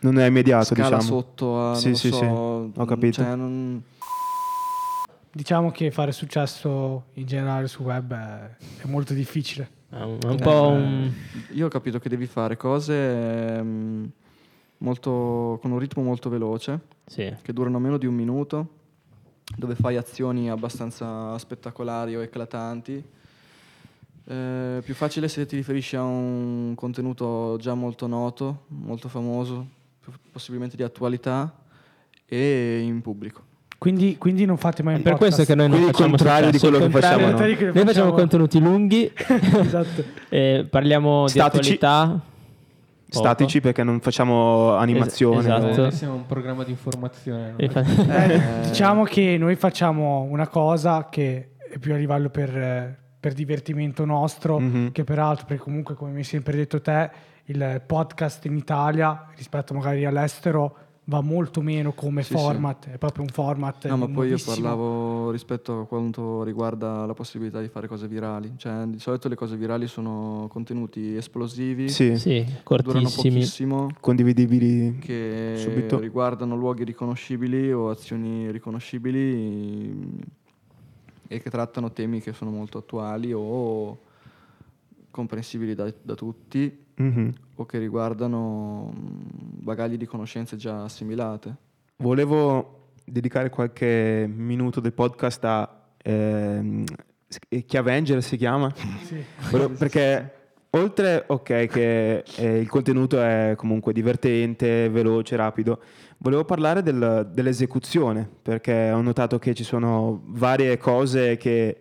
[0.00, 1.02] Non è immediato, scala diciamo.
[1.02, 1.74] sotto a...
[1.74, 2.24] Sì, non sì, so, sì,
[2.80, 3.22] ho capito.
[3.22, 3.82] Cioè, non...
[5.32, 9.68] Diciamo che fare successo in generale su web è, è molto difficile.
[9.90, 11.12] È un, è un po' un...
[11.52, 14.10] Io ho capito che devi fare cose ehm,
[14.78, 17.34] molto, con un ritmo molto veloce, Sì.
[17.42, 18.68] che durano meno di un minuto,
[19.56, 23.04] dove fai azioni abbastanza spettacolari o eclatanti.
[24.28, 29.66] Eh, più facile se ti riferisci a un contenuto già molto noto, molto famoso,
[30.32, 31.54] possibilmente di attualità
[32.26, 33.42] e in pubblico.
[33.78, 35.48] Quindi, quindi non fate mai un per questo podcast.
[35.50, 37.72] che noi non Quindi il facciamo contrario di quello che facciamo noi.
[37.74, 40.04] Noi facciamo contenuti lunghi, esatto.
[40.30, 41.68] eh, parliamo Statici.
[41.70, 42.08] di attualità.
[42.08, 42.24] poco.
[43.08, 45.38] Statici perché non facciamo animazione.
[45.40, 45.82] esatto.
[45.82, 47.50] Noi siamo un programma di informazione.
[47.52, 47.58] no?
[47.58, 52.56] E fa- Eh, diciamo che noi facciamo una cosa che è più a livello per,
[52.56, 54.92] eh, per divertimento nostro Mhm.
[54.92, 57.10] che per altro, perché comunque come mi hai sempre detto te,
[57.46, 60.76] il podcast in Italia rispetto magari all'estero
[61.08, 65.30] va molto meno come Sì, format, è proprio un format No, ma poi io parlavo
[65.32, 68.52] rispetto a quanto riguarda la possibilità di fare cose virali.
[68.56, 73.32] Cioè, di solito le cose virali sono contenuti esplosivi, Sì, sì, durano cortissimi.
[73.34, 74.98] pochissimo, condividibili.
[75.00, 75.98] che Subito.
[75.98, 80.44] riguardano luoghi riconoscibili o azioni riconoscibili
[81.28, 83.98] e che trattano temi che sono molto attuali o
[85.10, 87.32] comprensibili da, da tutti Mhm.
[87.56, 89.04] o che riguardano mm,
[89.62, 91.54] bagagli di conoscenze già assimilate.
[91.98, 96.84] Volevo dedicare qualche minuto del podcast a ehm,
[97.66, 98.72] Chiavenger si chiama?
[99.04, 99.22] Sì.
[99.78, 100.32] Perché
[100.70, 105.80] oltre, ok, che eh, il contenuto è comunque divertente, veloce, rapido,
[106.18, 111.80] volevo parlare del- dell'esecuzione, perché ho notato che ci sono varie cose che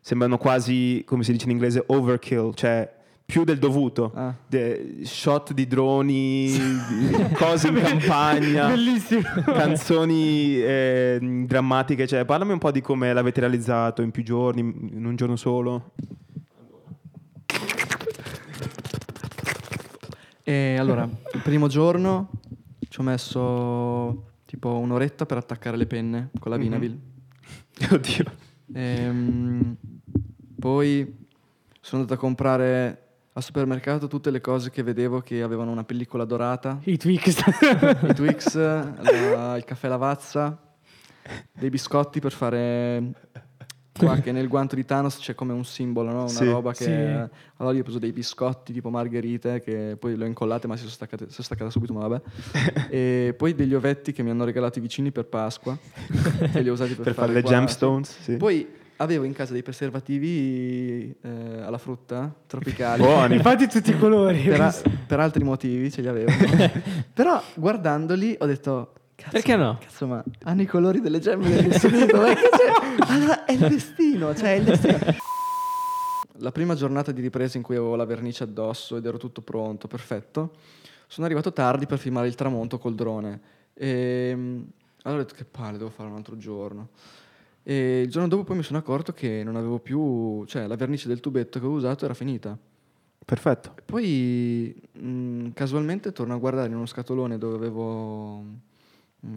[0.00, 2.92] sembrano quasi, come si dice in inglese, overkill, cioè
[3.26, 4.12] più del dovuto.
[4.14, 4.34] Ah.
[4.46, 6.52] De- shot di droni,
[7.34, 8.70] cose in campagna,
[9.46, 12.06] canzoni eh, drammatiche.
[12.06, 15.92] Cioè, parlami un po' di come l'avete realizzato in più giorni, in un giorno solo.
[20.46, 22.28] E allora, il primo giorno
[22.94, 26.62] ci ho messo tipo un'oretta per attaccare le penne con la Mhm.
[26.62, 27.00] Vinavil.
[27.90, 28.24] Oddio.
[28.72, 29.76] Ehm,
[30.60, 31.26] poi
[31.80, 32.98] sono andato a comprare
[33.32, 37.36] al supermercato tutte le cose che vedevo che avevano una pellicola dorata, I Twix.
[38.08, 40.56] i Twix, la- il caffè Lavazza,
[41.52, 43.12] dei biscotti per fare
[43.96, 46.20] qua che nel guanto di Thanos c'è come un simbolo, no?
[46.22, 46.44] una Sì.
[46.44, 46.90] roba che Sì.
[47.58, 50.80] allora io ho preso dei biscotti tipo margherite che poi le ho incollate ma si
[50.80, 52.22] sono staccate, sono staccate subito, ma vabbè.
[52.90, 55.78] e poi degli ovetti che mi hanno regalato i vicini per Pasqua,
[56.52, 58.36] che li ho usati per, Per fare le qua- gemstones, sì.
[58.36, 63.02] Poi avevo in casa dei preservativi eh, alla frutta tropicali.
[63.02, 63.34] Buoni.
[63.36, 64.42] Infatti tutti i colori.
[64.42, 64.74] per, a-
[65.06, 66.30] per altri motivi ce li avevo.
[67.12, 68.92] Però guardandoli ho detto...
[69.24, 69.78] Cazzo, Perché no?
[69.80, 71.88] Cazzo, ma hanno i colori delle gemme c'è?
[73.08, 74.98] Allora, è il destino, cioè è il destino.
[76.38, 79.86] La prima giornata di ripresa in cui avevo la vernice addosso ed ero tutto pronto,
[79.88, 80.52] perfetto,
[81.06, 83.40] sono arrivato tardi per filmare il tramonto col drone.
[83.72, 84.32] E,
[85.02, 86.88] allora ho detto che palle, devo fare un altro giorno.
[87.62, 91.08] E il giorno dopo poi mi sono accorto che non avevo più, cioè la vernice
[91.08, 92.56] del tubetto che avevo usato era finita.
[93.24, 93.72] Perfetto.
[93.76, 98.58] E Poi mh, casualmente torno a guardare in uno scatolone dove avevo, mh,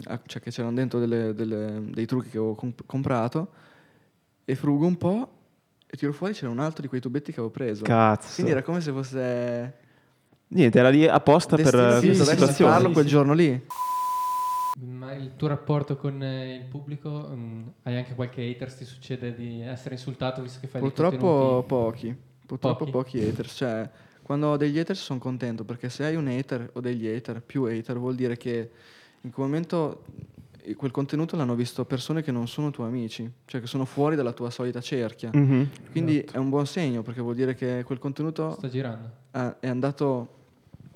[0.04, 3.52] ah, cioè che c'erano dentro delle- delle- dei trucchi che avevo comp- comprato
[4.44, 5.32] e frugo un po'
[5.86, 7.84] e tiro fuori c'era un altro di quei tubetti che avevo preso.
[7.84, 8.34] Cazzo.
[8.34, 9.74] Quindi era come se fosse
[10.50, 12.72] Niente, era lì apposta per destino questa dovessi situazione.
[12.72, 13.10] farlo Sì, quel sì.
[13.10, 13.66] giorno lì.
[14.80, 18.76] Ma il tuo rapporto con eh, il pubblico, mm, hai anche qualche haters?
[18.76, 22.90] Ti succede di essere insultato visto che fai Purtroppo pochi, purtroppo Pochi?
[22.90, 23.90] pochi haters, cioè
[24.22, 27.64] quando ho degli haters sono contento perché se hai un hater o degli hater, più
[27.64, 28.70] hater, vuol dire che
[29.22, 30.02] in quel momento
[30.62, 34.16] eh, quel contenuto l'hanno visto persone che non sono tuoi amici, cioè che sono fuori
[34.16, 35.30] dalla tua solita cerchia.
[35.32, 35.68] Mhm.
[35.90, 36.36] Quindi Esatto.
[36.36, 39.10] è un buon segno perché vuol dire che quel contenuto Sta girando.
[39.60, 40.28] è andato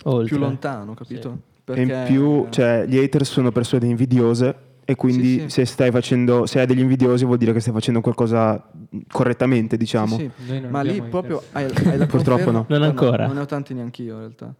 [0.05, 0.27] Oltre.
[0.29, 1.51] più lontano, capito?
[1.65, 4.55] E in più, cioè, gli haters sono persone invidiose
[4.85, 5.49] e quindi Sì, sì.
[5.51, 8.69] se stai facendo, se hai degli invidiosi vuol dire che stai facendo qualcosa
[9.11, 10.17] correttamente, diciamo.
[10.17, 10.59] Sì, sì.
[10.61, 12.67] Non Ma lì proprio hai, hai la Purtroppo no.
[12.69, 13.27] Non No, ancora.
[13.27, 14.53] non ne ho tanti neanch'io in realtà.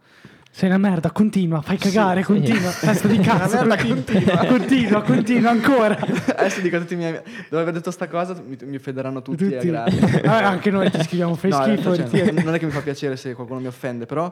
[0.55, 2.27] Sei una merda, continua, fai cagare, sì.
[2.27, 2.69] continua.
[2.69, 4.45] Testa di cazzo, Una merda, continua.
[4.45, 5.97] continua, continua ancora.
[6.35, 9.23] Adesso dico a tutti i miei amici, dopo aver detto sta cosa mi, mi offenderanno
[9.23, 9.67] tutti, Tutti.
[9.67, 11.95] Eh, anche noi ti scriviamo fai No, schifo.
[11.95, 14.31] cioè, non è che mi fa piacere se qualcuno mi offende, però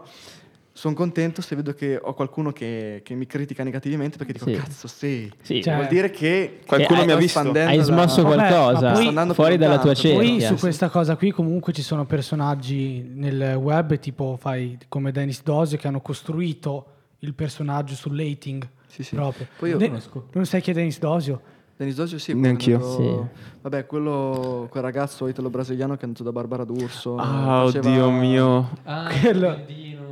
[0.73, 4.53] sono contento se vedo che ho qualcuno che, che mi critica negativamente perché dico Sì.
[4.53, 5.61] cazzo sì, Sì.
[5.61, 7.59] Cioè, vuol dire che Qualcuno hai- mi ha sto visto.
[7.59, 10.13] Hai la- smosso Vabbè, qualcosa andando fuori dalla tua lontano.
[10.15, 10.47] Poi cerchia.
[10.47, 15.77] su questa cosa qui comunque ci sono personaggi nel web tipo fai come Dennis Dosio
[15.77, 16.85] che hanno costruito
[17.19, 19.15] il personaggio sull'hating Sì, sì.
[19.15, 19.47] proprio.
[19.59, 20.27] Poi io- Ne- Conosco.
[20.33, 21.41] non sai chi è Dennis Dosio?
[21.75, 22.79] Denis Dosio sì, Neanch'io.
[22.79, 23.29] quando-
[23.61, 27.15] Vabbè, quello, quel ragazzo italo-brasiliano che è andato da Barbara D'Urso.
[27.17, 28.69] Ah, faceva- oddio mio.
[28.83, 29.59] Ah, Quello-.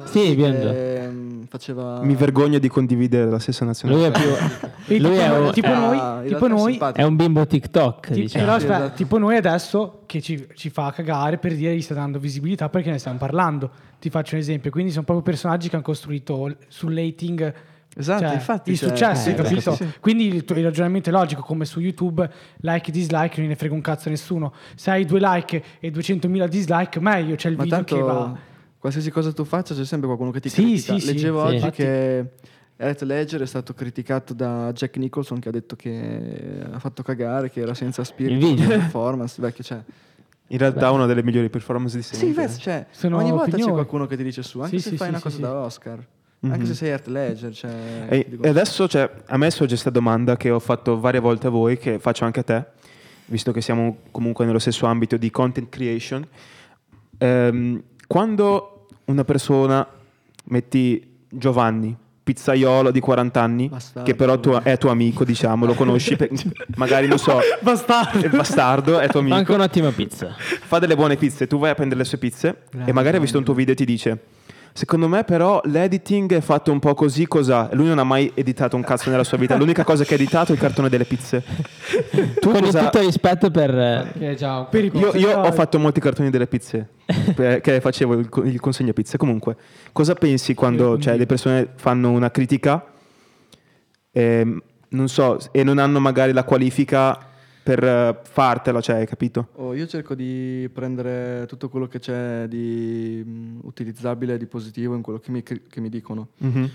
[0.06, 0.70] Sì, biondo.
[0.72, 2.02] ehm, faceva...
[2.04, 4.20] Mi vergogno di condividere la stessa Lui nazionalità.
[4.20, 4.98] è più...
[4.98, 7.00] Lui tipo, è un- tipo Ah, noi, tipo è noi, simpatico.
[7.02, 8.44] È un bimbo TikTok, ti- diciamo.
[8.46, 8.96] però aspetta, esatto.
[8.96, 12.90] tipo noi adesso che ci, ci fa cagare per dire gli sta dando visibilità perché
[12.92, 13.70] ne stiamo parlando.
[14.00, 17.54] Ti faccio un esempio, quindi sono proprio personaggi che hanno costruito sull'hating
[17.98, 18.70] Esatto, cioè, infatti.
[18.72, 19.72] il cioè, successo, eh, capito?
[19.74, 19.90] sì, sì.
[20.00, 22.30] Quindi il, tuo- il ragionamento è logico, come su YouTube,
[22.62, 24.54] like e dislike, non ne frega un cazzo a nessuno.
[24.76, 28.38] Se hai due like e 200.000 dislike, meglio, c'è il Ma video tanto che va...
[28.80, 30.94] qualsiasi cosa tu faccia c'è sempre qualcuno che ti Sì, critica.
[30.94, 31.06] sì, sì.
[31.14, 31.46] Leggevo Sì.
[31.46, 32.26] oggi Infatti- che
[32.78, 37.50] Heath Ledger è stato criticato da Jack Nicholson che ha detto che ha fatto cagare,
[37.52, 39.42] che era senza spirito di performance.
[39.42, 39.82] Vecchio, cioè.
[40.52, 40.96] In realtà Beh.
[40.96, 42.28] una delle migliori performance di sempre.
[42.28, 43.74] Sì, vedi, cioè, Sono ogni volta c'è opinioni.
[43.74, 45.42] qualcuno che ti dice su, anche Sì, se sì, fai sì, una cosa sì.
[45.42, 46.08] da Oscar,
[46.40, 46.52] Mhm.
[46.54, 47.54] anche se sei Heath Ledger.
[47.54, 51.20] Cioè, E, dico- e adesso cioè, a me sorge questa domanda che ho fatto varie
[51.20, 52.66] volte a voi, che faccio anche a te,
[53.26, 56.26] visto che siamo comunque nello stesso ambito di content creation.
[57.18, 59.86] Ehm, quando una persona,
[60.46, 64.10] metti Giovanni, pizzaiolo di 40 anni, Bastardo.
[64.10, 66.30] che però tu- è tuo amico, diciamo, lo conosci, per-
[66.78, 68.26] magari non so, Bastardo!
[68.26, 70.34] è bastardo, è tuo amico, un'ottima pizza.
[70.38, 73.38] fa delle buone pizze, tu vai a prendere le sue pizze e magari ha visto
[73.38, 74.18] un tuo video e ti dice
[74.74, 77.70] Secondo me però l'editing è fatto un po' così, cosa?
[77.74, 80.52] Lui non ha mai editato un cazzo nella sua vita, l'unica cosa che ha editato
[80.52, 81.44] è il cartone delle pizze.
[82.40, 82.84] Tu Con cosa...
[82.86, 83.78] tutto rispetto per...
[83.78, 86.90] eh, Che già Per i qualcosa- Io, io ho fatto molti cartoni delle pizze
[87.36, 89.18] perché facevo il, il consegno pizze.
[89.18, 89.58] Comunque,
[89.92, 92.86] cosa pensi quando cioè, le persone fanno una critica
[94.12, 97.18] ehm, non so, e non hanno magari la qualifica
[97.70, 99.50] per eh, fartela, cioè, hai capito?
[99.58, 104.96] Oh, io cerco di prendere tutto quello che c'è di mm, utilizzabile e di positivo
[104.96, 106.30] in quello che mi, che mi dicono.
[106.38, 106.70] Mhm.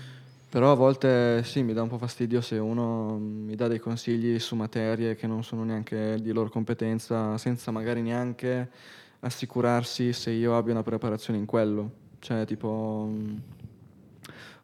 [0.47, 3.79] Però a volte sì, mi dà un po' fastidio se uno mm, mi dà dei
[3.79, 8.69] consigli su materie che non sono neanche di loro competenza, senza magari neanche
[9.19, 11.91] assicurarsi se io abbia una preparazione in quello.
[12.19, 13.37] Cioè, tipo, mm,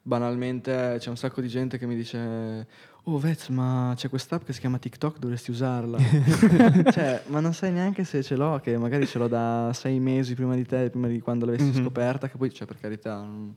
[0.01, 2.67] banalmente c'è un sacco di gente che mi dice
[3.05, 5.97] Oh Vez, ma c'è quest'app che si chiama TikTok, dovresti usarla.
[6.91, 10.35] cioè, ma non sai neanche se ce l'ho, che magari ce l'ho da sei mesi
[10.35, 11.81] prima di te, prima di quando l'avessi Mhm.
[11.83, 13.15] scoperta, che poi, cioè, per carità...
[13.17, 13.55] non-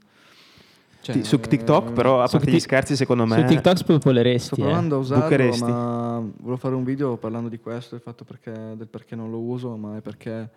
[1.02, 3.36] cioè, su TikTok, eh, però, a parte gli scherzi, secondo me...
[3.40, 4.62] Su TikTok Sto spopoleresti, eh.
[4.62, 5.70] provando a usarlo, Bucheresti.
[5.70, 9.38] ma volevo fare un video parlando di questo, del fatto perché, del perché non lo
[9.40, 10.48] uso, ma è perché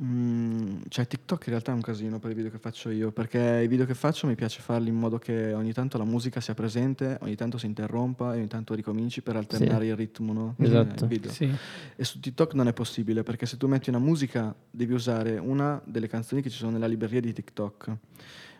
[0.00, 3.60] mm, cioè TikTok in realtà è un casino per i video che faccio io, perché
[3.62, 6.54] i video che faccio mi piace farli in modo che ogni tanto la musica sia
[6.54, 10.54] presente, ogni tanto si interrompa e ogni tanto ricominci per alternare il ritmo, no?
[10.58, 11.06] Esatto.
[11.06, 11.30] video.
[11.30, 11.50] Sì.
[11.96, 15.80] E su TikTok non è possibile perché se tu metti una musica devi usare una
[15.84, 17.96] delle canzoni che ci sono nella libreria di TikTok.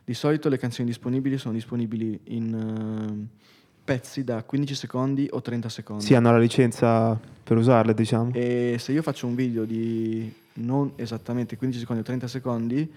[0.04, 3.50] Di solito le canzoni disponibili sono disponibili in eh,
[3.84, 6.04] pezzi da 15 secondi o 30 secondi.
[6.04, 8.32] Sì, hanno la licenza per usarle, diciamo.
[8.34, 12.92] E se io faccio un video di non esattamente 15 secondi o 30 secondi,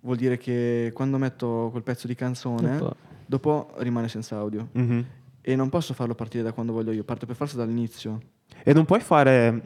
[0.00, 4.68] vuol dire che quando metto quel pezzo di canzone, Dopo- dopo rimane senza audio.
[4.72, 5.04] Mhm.
[5.42, 8.20] E non posso farlo partire da quando voglio io, parte per forza dall'inizio.
[8.62, 9.62] E non puoi fare...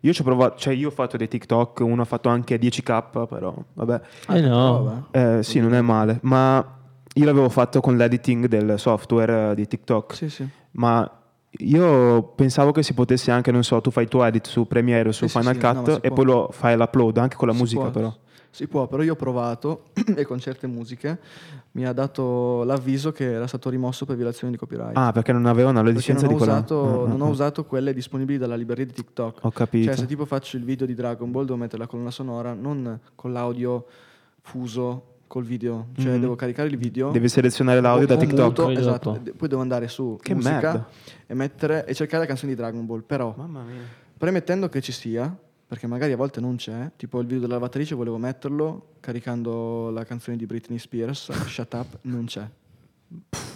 [0.00, 3.26] Io ci ho provato, cioè io ho fatto dei TikTok, uno ha fatto anche 10k,
[3.26, 4.00] però vabbè.
[4.28, 5.08] Eh no.
[5.10, 5.38] Prova.
[5.38, 6.64] Eh, sì, non è male, ma
[7.14, 10.46] io l'avevo fatto con l'editing del software di TikTok, Sì, sì.
[10.72, 11.10] ma
[11.58, 15.08] io pensavo che si potesse anche, non so, tu fai il tuo edit su Premiere
[15.08, 16.14] o su Sì, Final sì, Cut no, e può.
[16.14, 18.16] poi lo fai l'upload anche con la Si musica può, però.
[18.50, 19.84] Si può, però io ho provato
[20.16, 21.18] e con certe musiche
[21.72, 24.96] mi ha dato l'avviso che era stato rimosso per violazione di copyright.
[24.96, 26.58] Ah, perché non avevano la Perché licenza non, ho di quella...
[26.58, 27.30] usato, Ah, non ah, ho ah.
[27.30, 29.38] usato quelle disponibili dalla libreria di TikTok.
[29.44, 29.86] Ho capito.
[29.88, 32.98] Cioè, se tipo faccio il video di Dragon Ball, devo mettere la colonna sonora non
[33.14, 33.84] con l'audio
[34.40, 35.88] fuso col video.
[35.96, 36.20] Cioè, Mhm.
[36.20, 37.10] devo caricare il video.
[37.10, 38.58] Devi selezionare l'audio da TikTok.
[38.58, 39.20] muto, esatto.
[39.36, 40.88] Poi devo andare su Che musica merda.
[41.26, 43.02] e mettere e cercare la canzone di Dragon Ball.
[43.02, 43.80] Però, Mamma mia.
[44.16, 45.34] premettendo che ci sia,
[45.66, 50.04] perché magari a volte non c'è, tipo il video della lavatrice volevo metterlo caricando la
[50.04, 52.48] canzone di Britney Spears, Shut Up, non c'è.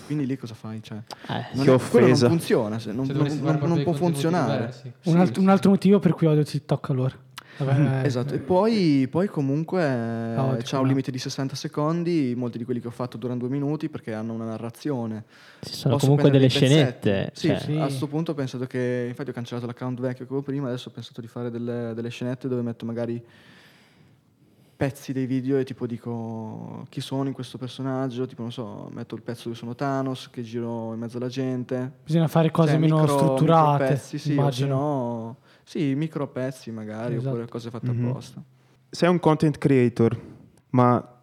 [0.07, 0.83] Quindi lì cosa fai?
[0.83, 2.27] Cioè, Eh, non Che è- quello offesa.
[2.29, 4.53] non funziona, se- non, Cioè, non- non- può funzionare.
[4.59, 4.87] diversi.
[5.05, 7.15] Un, Sì, alt- un altro motivo per cui odio TikTok allora.
[7.59, 10.89] Vabbè, eh, Esatto, e poi, poi comunque Caotico, c'ha un no?
[10.89, 14.33] limite di 60 secondi, molti di quelli che ho fatto durano due minuti perché hanno
[14.33, 15.25] una narrazione.
[15.61, 17.31] ci sono Posso comunque delle scenette.
[17.35, 17.77] Sì, cioè, sì.
[17.77, 20.89] a questo punto ho pensato che, infatti ho cancellato l'account vecchio che avevo prima, adesso
[20.89, 23.23] ho pensato di fare delle, delle scenette dove metto magari
[24.77, 29.15] pezzi dei video e tipo dico chi sono in questo personaggio, tipo non so, metto
[29.15, 31.93] il pezzo dove sono Thanos, che giro in mezzo alla gente.
[32.03, 33.83] bisogna fare cose Cioè, meno micro- strutturate.
[33.83, 34.75] micro pezzi, sì, o se immagino.
[34.75, 37.29] no, sì, micro pezzi magari, Esatto.
[37.31, 38.07] oppure cose fatte Mhm.
[38.09, 38.43] apposta.
[38.89, 40.19] Sei un content creator,
[40.71, 41.17] ma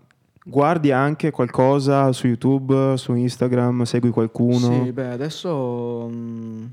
[0.43, 4.83] guardi anche qualcosa su YouTube, su Instagram, segui qualcuno?
[4.85, 6.65] Sì, beh, adesso, mm,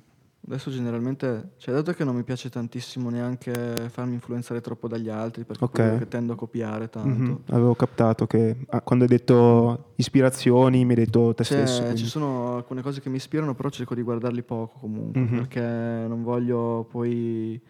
[0.46, 5.44] adesso generalmente, cioè dato che non mi piace tantissimo neanche farmi influenzare troppo dagli altri,
[5.44, 5.70] perché Ok.
[5.72, 7.08] quello che tendo a copiare tanto.
[7.08, 11.82] Mhm, Avevo captato che ah, quando hai detto ispirazioni mi hai detto te Cioè, stesso.
[11.82, 15.36] quindi- ci sono alcune cose che mi ispirano, però cerco di guardarli poco comunque, Mhm.
[15.36, 17.60] perché non voglio poi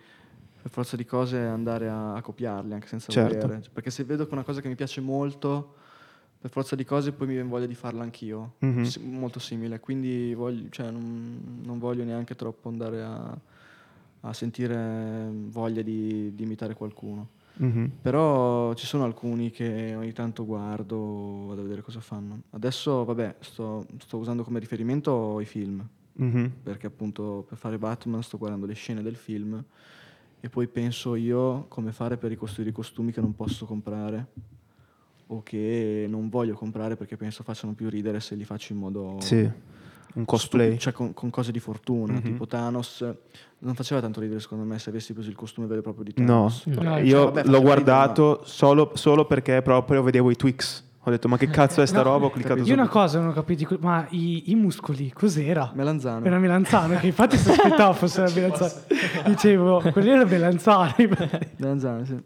[0.60, 3.34] per forza di cose andare a, a copiarli anche senza Certo.
[3.46, 3.62] volere.
[3.62, 5.74] Cioè, Perché se vedo che una cosa che mi piace molto,
[6.44, 8.82] per forza di cose poi mi viene voglia di farla anch'io, Mhm.
[8.82, 13.38] Si- molto simile, quindi voglio- cioè, non, non voglio neanche troppo andare a,
[14.20, 17.28] a sentire voglia di, di imitare qualcuno.
[17.56, 17.92] Mhm.
[18.02, 22.42] Però ci sono alcuni che ogni tanto guardo, vado a vedere cosa fanno.
[22.50, 25.82] Adesso, vabbè, sto, sto usando come riferimento i film,
[26.16, 26.52] Mhm.
[26.62, 29.64] perché appunto per fare Batman sto guardando le scene del film
[30.40, 34.26] e poi penso io come fare per ricostruire i costumi che non posso comprare
[35.36, 39.16] o che non voglio comprare perché penso facciano più ridere se li faccio in modo
[39.20, 39.48] Sì,
[40.14, 40.60] un cosplay.
[40.76, 42.22] stupido, cioè con, con cose di fortuna, Mhm.
[42.22, 43.04] tipo Thanos.
[43.58, 46.12] Non faceva tanto ridere secondo me se avessi preso il costume vero e proprio di
[46.18, 46.66] No, Thanos.
[46.66, 50.82] No, Cioè, io vabbè, l'ho guardato solo, solo perché proprio vedevo i Twix.
[51.06, 52.26] Ho detto, ma che cazzo è sta No, roba?
[52.26, 52.60] Ho cliccato.
[52.60, 52.88] Io una subito.
[52.98, 55.70] cosa non ho capito, ma i, i muscoli cos'era?
[55.74, 56.24] Melanzano.
[56.24, 58.72] Era Melanzano, che infatti sospettavo fosse la Melanzano.
[59.26, 61.08] Dicevo, quelli erano Melanzani.
[61.56, 62.22] Melanzane, sì.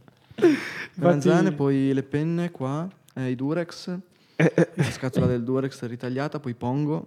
[0.94, 3.98] Melanzane, poi le penne qua, eh, i Durex
[4.36, 7.06] la scatola del Durex ritagliata, poi pongo.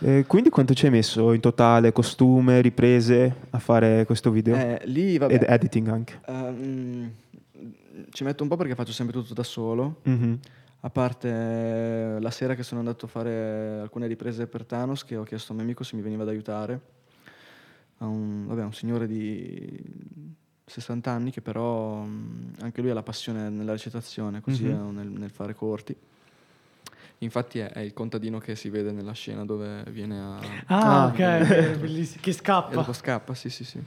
[0.00, 4.54] Eh, quindi quanto ci hai messo in totale, costume, riprese, a fare questo video?
[4.56, 6.20] Eh, lì vabbè, Ed editing anche.
[6.26, 7.12] ehm,
[8.10, 10.00] ci metto un po' perché faccio sempre tutto da solo.
[10.02, 10.38] Mhm.
[10.82, 15.16] A parte eh, la sera che sono andato a fare alcune riprese per Thanos, che
[15.16, 16.80] ho chiesto a un mio amico se mi veniva ad aiutare.
[17.98, 19.78] A un, vabbè, un signore di
[20.70, 24.88] 60 anni che però mh, anche lui ha la passione nella recitazione, così Mhm.
[24.88, 25.94] è nel, nel fare corti.
[27.18, 30.38] Infatti è, è il contadino che si vede nella scena dove viene a...
[30.66, 31.06] Ah, Ah.
[31.08, 31.16] ok,
[31.80, 32.22] bellissimo.
[32.22, 32.70] Che E scappa.
[32.70, 33.82] dopo scappa, sì, sì, sì.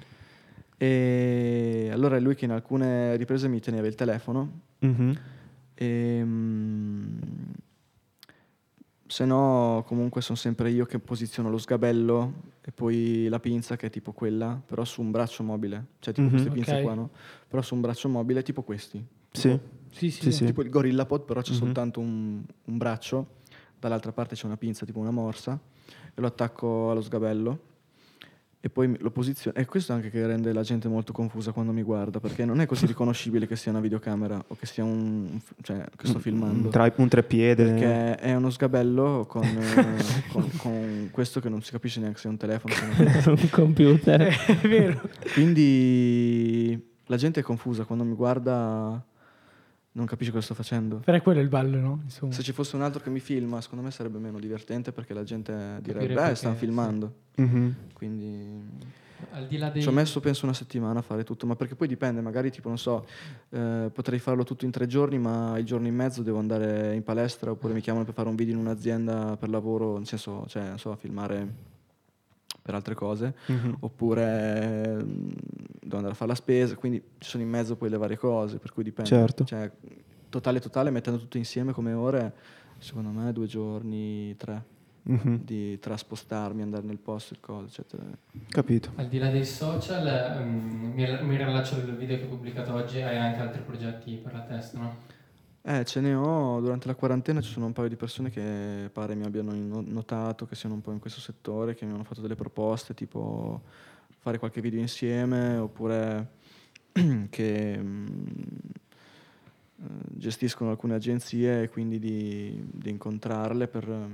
[0.77, 5.17] E allora è lui che in alcune riprese mi teneva il telefono Mhm.
[5.75, 7.17] e mm,
[9.13, 13.85] se no comunque sono sempre io che posiziono lo sgabello e poi la pinza che
[13.85, 16.33] è tipo quella, però su un braccio mobile, cioè tipo Mhm.
[16.33, 16.81] queste pinze Ok.
[16.81, 17.11] qua, no?
[17.47, 19.05] Però su un braccio mobile tipo questi.
[19.31, 19.59] Sì.
[19.91, 20.45] Sì, sì, Sì, sì.
[20.45, 21.57] Tipo il gorillapod, però c'è Mhm.
[21.59, 23.27] soltanto un, un braccio,
[23.79, 27.59] dall'altra parte c'è una pinza, tipo una morsa, e lo attacco allo sgabello.
[28.65, 29.57] E poi lo posiziono.
[29.57, 32.65] E questo anche che rende la gente molto confusa quando mi guarda, perché non è
[32.65, 35.37] così riconoscibile che sia una videocamera o che sia un.
[35.61, 36.67] cioè, che sto filmando.
[36.67, 37.65] Un, tra- un treppiede.
[37.65, 39.43] Perché è uno sgabello con,
[40.31, 42.73] con- con questo che non si capisce neanche se è un telefono.
[42.73, 44.21] se un computer.
[44.31, 45.01] È vero.
[45.33, 49.03] Quindi la gente è confusa quando mi guarda,
[49.95, 50.97] non capisce cosa sto facendo.
[50.97, 51.99] Però è quello il bello, no?
[52.03, 52.31] Insomma.
[52.31, 55.23] Se ci fosse un altro che mi filma, secondo me sarebbe meno divertente perché la
[55.23, 56.59] gente direbbe, perché, stanno sì.
[56.59, 57.13] filmando.
[57.35, 57.75] Mhm.
[57.93, 58.61] Quindi
[59.31, 59.81] Al di là dei...
[59.81, 62.69] ci ho messo penso una settimana a fare tutto, ma perché poi dipende, magari tipo
[62.69, 63.05] non so,
[63.49, 67.03] eh, potrei farlo tutto in tre giorni, ma il giorno in mezzo devo andare in
[67.03, 70.69] palestra oppure mi chiamano per fare un video in un'azienda per lavoro, nel senso, cioè,
[70.69, 71.71] non so, a filmare
[72.61, 73.77] per altre cose, Mhm.
[73.79, 75.29] oppure mm,
[75.81, 78.57] devo andare a fare la spesa, quindi ci sono in mezzo poi le varie cose,
[78.57, 79.09] per cui dipende.
[79.09, 79.43] Certo.
[79.45, 79.69] Cioè,
[80.29, 82.33] totale totale, mettendo tutto insieme come ore,
[82.77, 84.63] secondo me due giorni, tre,
[85.03, 85.41] Mhm.
[85.43, 88.03] di traspostarmi, andare nel posto, il coso, eccetera.
[88.49, 88.91] Capito.
[88.95, 93.01] Al di là dei social, ehm, mi, mi rilaccio del video che ho pubblicato oggi,
[93.01, 94.97] hai anche altri progetti per la testa, no?
[95.65, 99.15] Eh, ce ne ho, durante la quarantena ci sono un paio di persone che pare
[99.15, 102.35] mi abbiano notato che siano un po' in questo settore, che mi hanno fatto delle
[102.35, 103.61] proposte, tipo
[104.19, 106.31] fare qualche video insieme, oppure
[107.29, 108.07] che mm,
[109.77, 114.09] eh, gestiscono alcune agenzie e quindi di, di incontrarle per,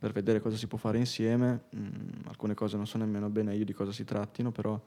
[0.00, 1.66] per vedere cosa si può fare insieme.
[1.76, 4.80] Mm, alcune cose non so nemmeno bene io di cosa si trattino, però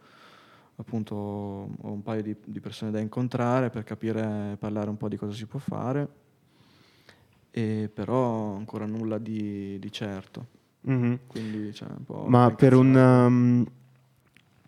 [0.75, 5.17] appunto ho un paio di, di persone da incontrare per capire, parlare un po' di
[5.17, 6.07] cosa si può fare,
[7.51, 10.45] e però ancora nulla di, di certo.
[10.81, 11.19] Mhm.
[11.27, 12.25] Quindi c'è un po'...
[12.27, 12.95] Ma per un...
[12.95, 13.65] um,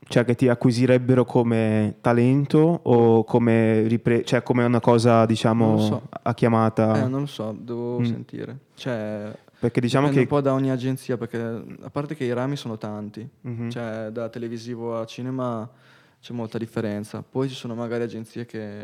[0.06, 6.02] cioè che ti acquisirebbero come talento o come, ripre- cioè come una cosa, diciamo, so.
[6.10, 7.04] a chiamata?
[7.06, 8.04] Eh, non lo so, devo Mm.
[8.04, 8.58] sentire.
[8.76, 9.34] Cioè,
[9.64, 10.34] Perché diciamo dipende che...
[10.36, 13.70] un po' da ogni agenzia, perché a parte che i rami sono tanti, Mhm.
[13.70, 15.70] cioè da televisivo a cinema
[16.20, 17.24] c'è molta differenza.
[17.24, 18.84] Poi ci sono magari agenzie che,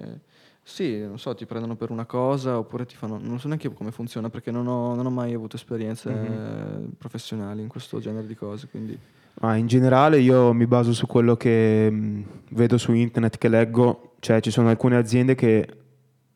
[0.64, 3.20] sì, non so, ti prendono per una cosa oppure ti fanno...
[3.22, 6.92] Non so neanche come funziona perché non ho, non ho mai avuto esperienze Mhm.
[6.98, 8.98] professionali in questo genere di cose, quindi...
[9.42, 14.14] Ma in generale io mi baso su quello che mh, vedo su internet, che leggo,
[14.20, 15.68] cioè ci sono alcune aziende che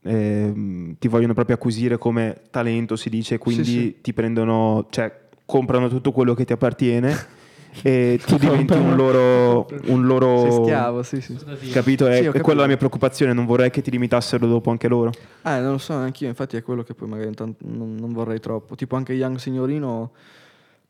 [0.04, 3.96] ehm, ti vogliono proprio acquisire come talento, si dice, quindi sì.
[4.02, 7.16] ti prendono, cioè comprano tutto quello che ti appartiene
[7.84, 9.68] e tu diventi un loro...
[9.86, 11.38] Un loro Sei schiavo, sì, sì.
[11.72, 12.08] Capito?
[12.08, 12.56] È, Sì, ho è quella capito.
[12.62, 15.12] la mia preoccupazione, non vorrei che ti limitassero dopo anche loro.
[15.44, 17.56] Eh, non lo so, anch'io, infatti è quello che poi magari non,
[17.98, 18.76] non vorrei troppo.
[18.76, 20.12] Tipo anche Young Signorino,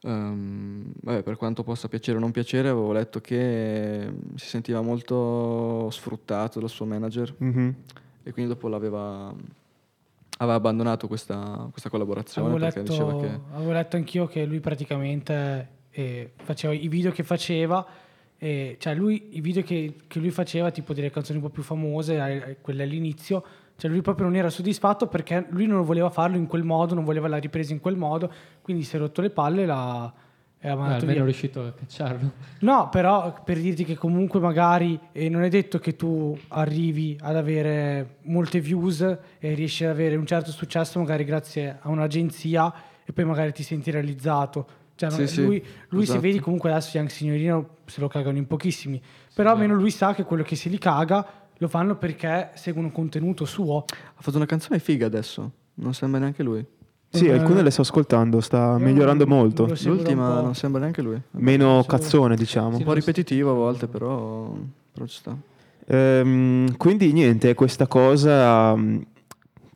[0.03, 5.89] ehm, vabbè, per quanto possa piacere o non piacere, avevo letto che si sentiva molto
[5.91, 7.75] sfruttato dal suo manager Mhm.
[8.23, 9.33] E quindi dopo l'aveva
[10.37, 13.39] aveva abbandonato questa, questa collaborazione Avevo perché letto, diceva che...
[13.53, 17.85] avevo letto anch'io che lui praticamente eh, faceva i video che faceva,
[18.37, 21.63] eh, cioè lui, i video che, che lui faceva, tipo delle canzoni un po' più
[21.63, 23.43] famose, eh, quelle all'inizio,
[23.75, 27.03] cioè lui proprio non era soddisfatto perché lui non voleva farlo in quel modo, non
[27.03, 28.31] voleva la ripresa in quel modo,
[28.61, 30.13] quindi si è rotto le palle e l'ha,
[30.65, 31.23] e Eh, mandato almeno è via.
[31.25, 32.31] riuscito a cacciarlo.
[32.59, 37.35] No, però per dirti che comunque magari eh, non è detto che tu arrivi ad
[37.35, 39.01] avere molte views
[39.39, 42.73] e riesci ad avere un certo successo magari grazie a un'agenzia
[43.03, 44.65] e poi magari ti senti realizzato.
[44.95, 46.19] Cioè, non- Sì, sì, lui, lui se esatto.
[46.21, 49.01] vedi comunque adesso Young Signorino se lo cagano in pochissimi,
[49.33, 52.93] però almeno lui sa che quello che se li caga lo fanno perché seguono un
[52.93, 53.83] contenuto suo.
[53.89, 56.65] Ha fatto una canzone figa adesso, non sembra neanche lui.
[57.15, 59.71] Sì, Eh, alcune le sto ascoltando, sta io migliorando non- molto.
[59.83, 61.21] L'ultima non sembra neanche lui.
[61.31, 62.77] Meno cazzone, diciamo.
[62.77, 64.51] Un po' ripetitivo a volte, però,
[64.91, 65.37] però ci sta.
[65.87, 68.97] Ehm, quindi niente, questa cosa mm,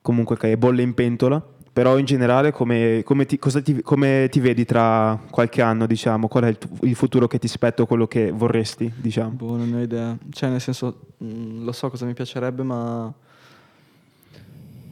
[0.02, 4.28] comunque che è bolle in pentola Però in generale come, come ti, cosa ti- come
[4.32, 6.28] ti vedi tra qualche anno, diciamo?
[6.28, 9.30] Qual è il, tu- il futuro che ti spetta o quello che vorresti, diciamo?
[9.32, 10.18] Boh, non ho idea.
[10.32, 13.14] Cioè, nel senso, mh, lo so cosa mi piacerebbe, ma...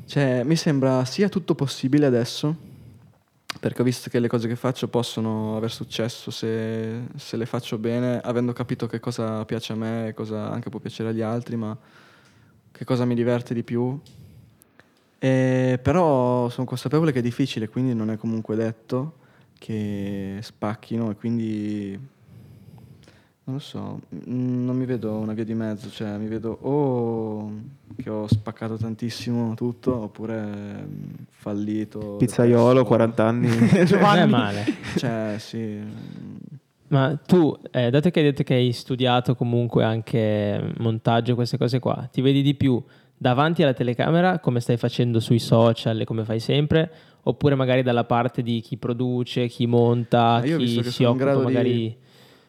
[0.05, 2.55] Cioè, mi sembra sia tutto possibile adesso,
[3.59, 7.79] perché ho visto che le cose che faccio possono aver successo se, se le faccio
[7.79, 11.55] bene, avendo capito che cosa piace a me e cosa anche può piacere agli altri,
[11.55, 11.75] ma
[12.71, 13.99] che cosa mi diverte di più.
[15.17, 19.17] E però sono consapevole che è difficile, quindi non è comunque detto
[19.57, 21.99] che spacchino e quindi
[23.47, 27.51] non lo so, mm, non mi vedo una via di mezzo, cioè mi vedo o
[27.95, 32.15] che ho spaccato tantissimo tutto oppure mm, fallito.
[32.17, 32.85] Pizzaiolo, depresso.
[32.85, 33.47] 40 anni.
[33.91, 34.65] Non è male.
[34.97, 35.79] Cioè, sì.
[36.87, 41.57] Ma tu, eh, dato che hai detto che hai studiato comunque anche montaggio e queste
[41.57, 42.81] cose qua, ti vedi di più
[43.15, 46.91] davanti alla telecamera come stai facendo sui social e come fai sempre,
[47.23, 51.15] oppure magari dalla parte di chi produce, chi monta, io chi che si sono in
[51.15, 51.97] occupa grado di- magari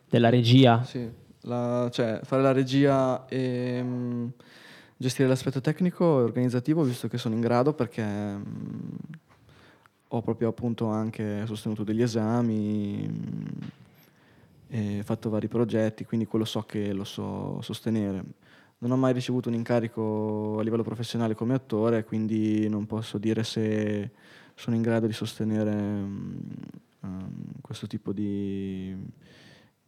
[0.09, 0.83] della regia?
[0.85, 1.09] Sì,
[1.43, 4.27] la- cioè fare la regia e mm,
[4.97, 8.43] gestire l'aspetto tecnico e organizzativo, visto che sono in grado perché mm,
[10.09, 13.45] ho proprio appunto anche sostenuto degli esami mm,
[14.69, 18.23] e fatto vari progetti, quindi quello so che lo so sostenere.
[18.79, 23.43] Non ho mai ricevuto un incarico a livello professionale come attore, quindi non posso dire
[23.43, 24.11] se
[24.55, 26.41] sono in grado di sostenere ehm,
[27.63, 28.95] questo tipo di,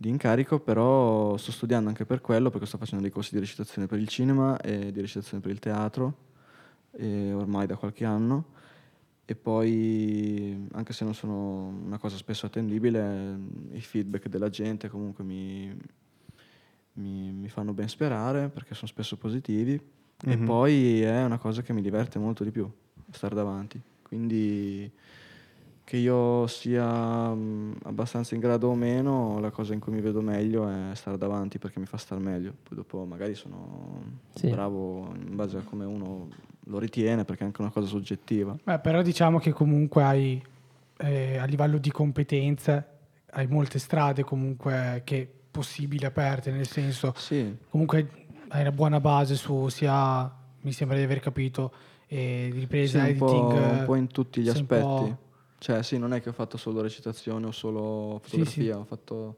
[0.01, 3.89] di incarico, però sto studiando anche per quello, perché sto facendo dei corsi di recitazione
[3.89, 6.17] per il cinema e di recitazione per il teatro,
[6.93, 8.57] ormai da qualche anno.
[9.25, 13.37] E poi, anche se non sono una cosa spesso attendibile,
[13.73, 15.77] i feedback della gente comunque mi,
[16.95, 19.75] mi- mi fanno ben sperare, perché sono spesso positivi.
[19.75, 20.45] E Mhm.
[20.47, 22.71] poi è una cosa che mi diverte molto di più,
[23.11, 23.81] stare davanti.
[24.03, 24.91] Quindi
[25.89, 30.21] che io sia mm, abbastanza in grado o meno, la cosa in cui mi vedo
[30.21, 32.53] meglio è stare davanti perché mi fa star meglio.
[32.63, 34.03] Poi dopo magari sono
[34.35, 34.49] Sì.
[34.51, 36.29] bravo in base a come uno
[36.65, 38.55] lo ritiene, perché è anche una cosa soggettiva.
[38.63, 40.43] Beh, però diciamo che comunque hai,
[40.99, 42.87] eh, a livello di competenze,
[43.31, 48.11] hai molte strade comunque che possibili aperte, nel senso, Sì, comunque
[48.49, 50.31] hai una buona base su sia,
[50.61, 51.73] mi sembra di aver capito,
[52.09, 53.53] eh, di sì, ripresa, un, po', editing.
[53.79, 55.27] un po' in tutti gli sei un po'- aspetti.
[55.59, 58.79] Cioè, sì, non è che ho fatto solo recitazione o solo fotografia, sì.
[58.81, 59.37] ho fatto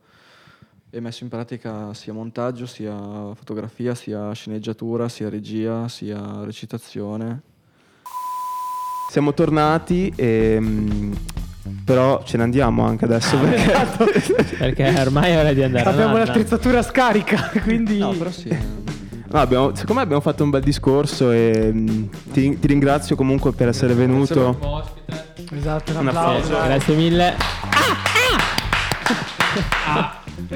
[0.93, 2.93] e messo in pratica sia montaggio, sia
[3.35, 7.43] fotografia, sia sceneggiatura, sia regia, sia recitazione.
[9.09, 11.17] Siamo tornati, ehm,
[11.85, 14.05] però ce ne andiamo anche adesso perché Esatto.
[14.59, 16.25] Perché ormai è ora di andare Abbiamo a nanna.
[16.27, 17.99] l'attrezzatura scarica, quindi...
[17.99, 18.49] No, però sì.
[18.49, 23.53] No, abbiamo- secondo me abbiamo fatto un bel discorso e mm, ti, ti ringrazio comunque
[23.53, 24.57] per essere venuto.
[24.59, 25.30] Come ospite.
[25.53, 26.45] Esatto, un Un applauso.
[26.47, 26.67] applauso.
[26.69, 27.35] Grazie mille.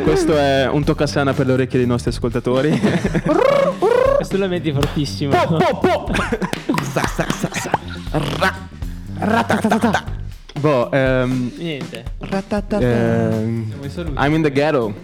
[0.03, 2.71] Questo è un toccasana per le orecchie dei nostri ascoltatori.
[4.17, 5.33] Questo lo metti fortissimo.
[10.61, 12.05] boh, ehm, Niente.
[12.87, 14.15] ehm, Siamo i saluti.
[14.25, 14.95] I'm in the ghetto.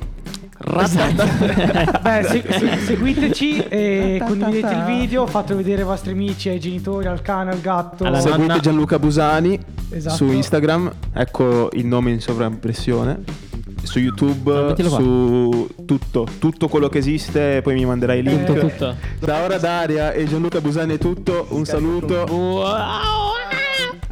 [2.02, 7.06] Beh, se- se- seguiteci e condividete il video, fatelo vedere ai vostri amici, ai genitori,
[7.06, 8.04] al cane, al gatto.
[8.04, 8.58] Alla Seguite nonna.
[8.61, 9.58] Gianluca Busani
[9.88, 10.16] Esatto.
[10.16, 13.48] su Instagram, ecco il nome in sovraimpressione.
[13.82, 18.44] Su YouTube, su tutto, tutto quello che esiste, poi mi manderai i link.
[18.44, 18.94] Tutto, tutto.
[19.18, 22.26] Da ora Daria e Gianluca Busani è tutto, un saluto.
[22.28, 22.68] Wow.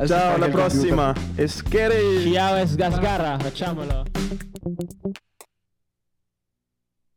[0.07, 1.13] Ciao, alla prossima.
[1.35, 2.33] E scheri!
[2.33, 4.05] Ciao, Esgasgarra, facciamolo.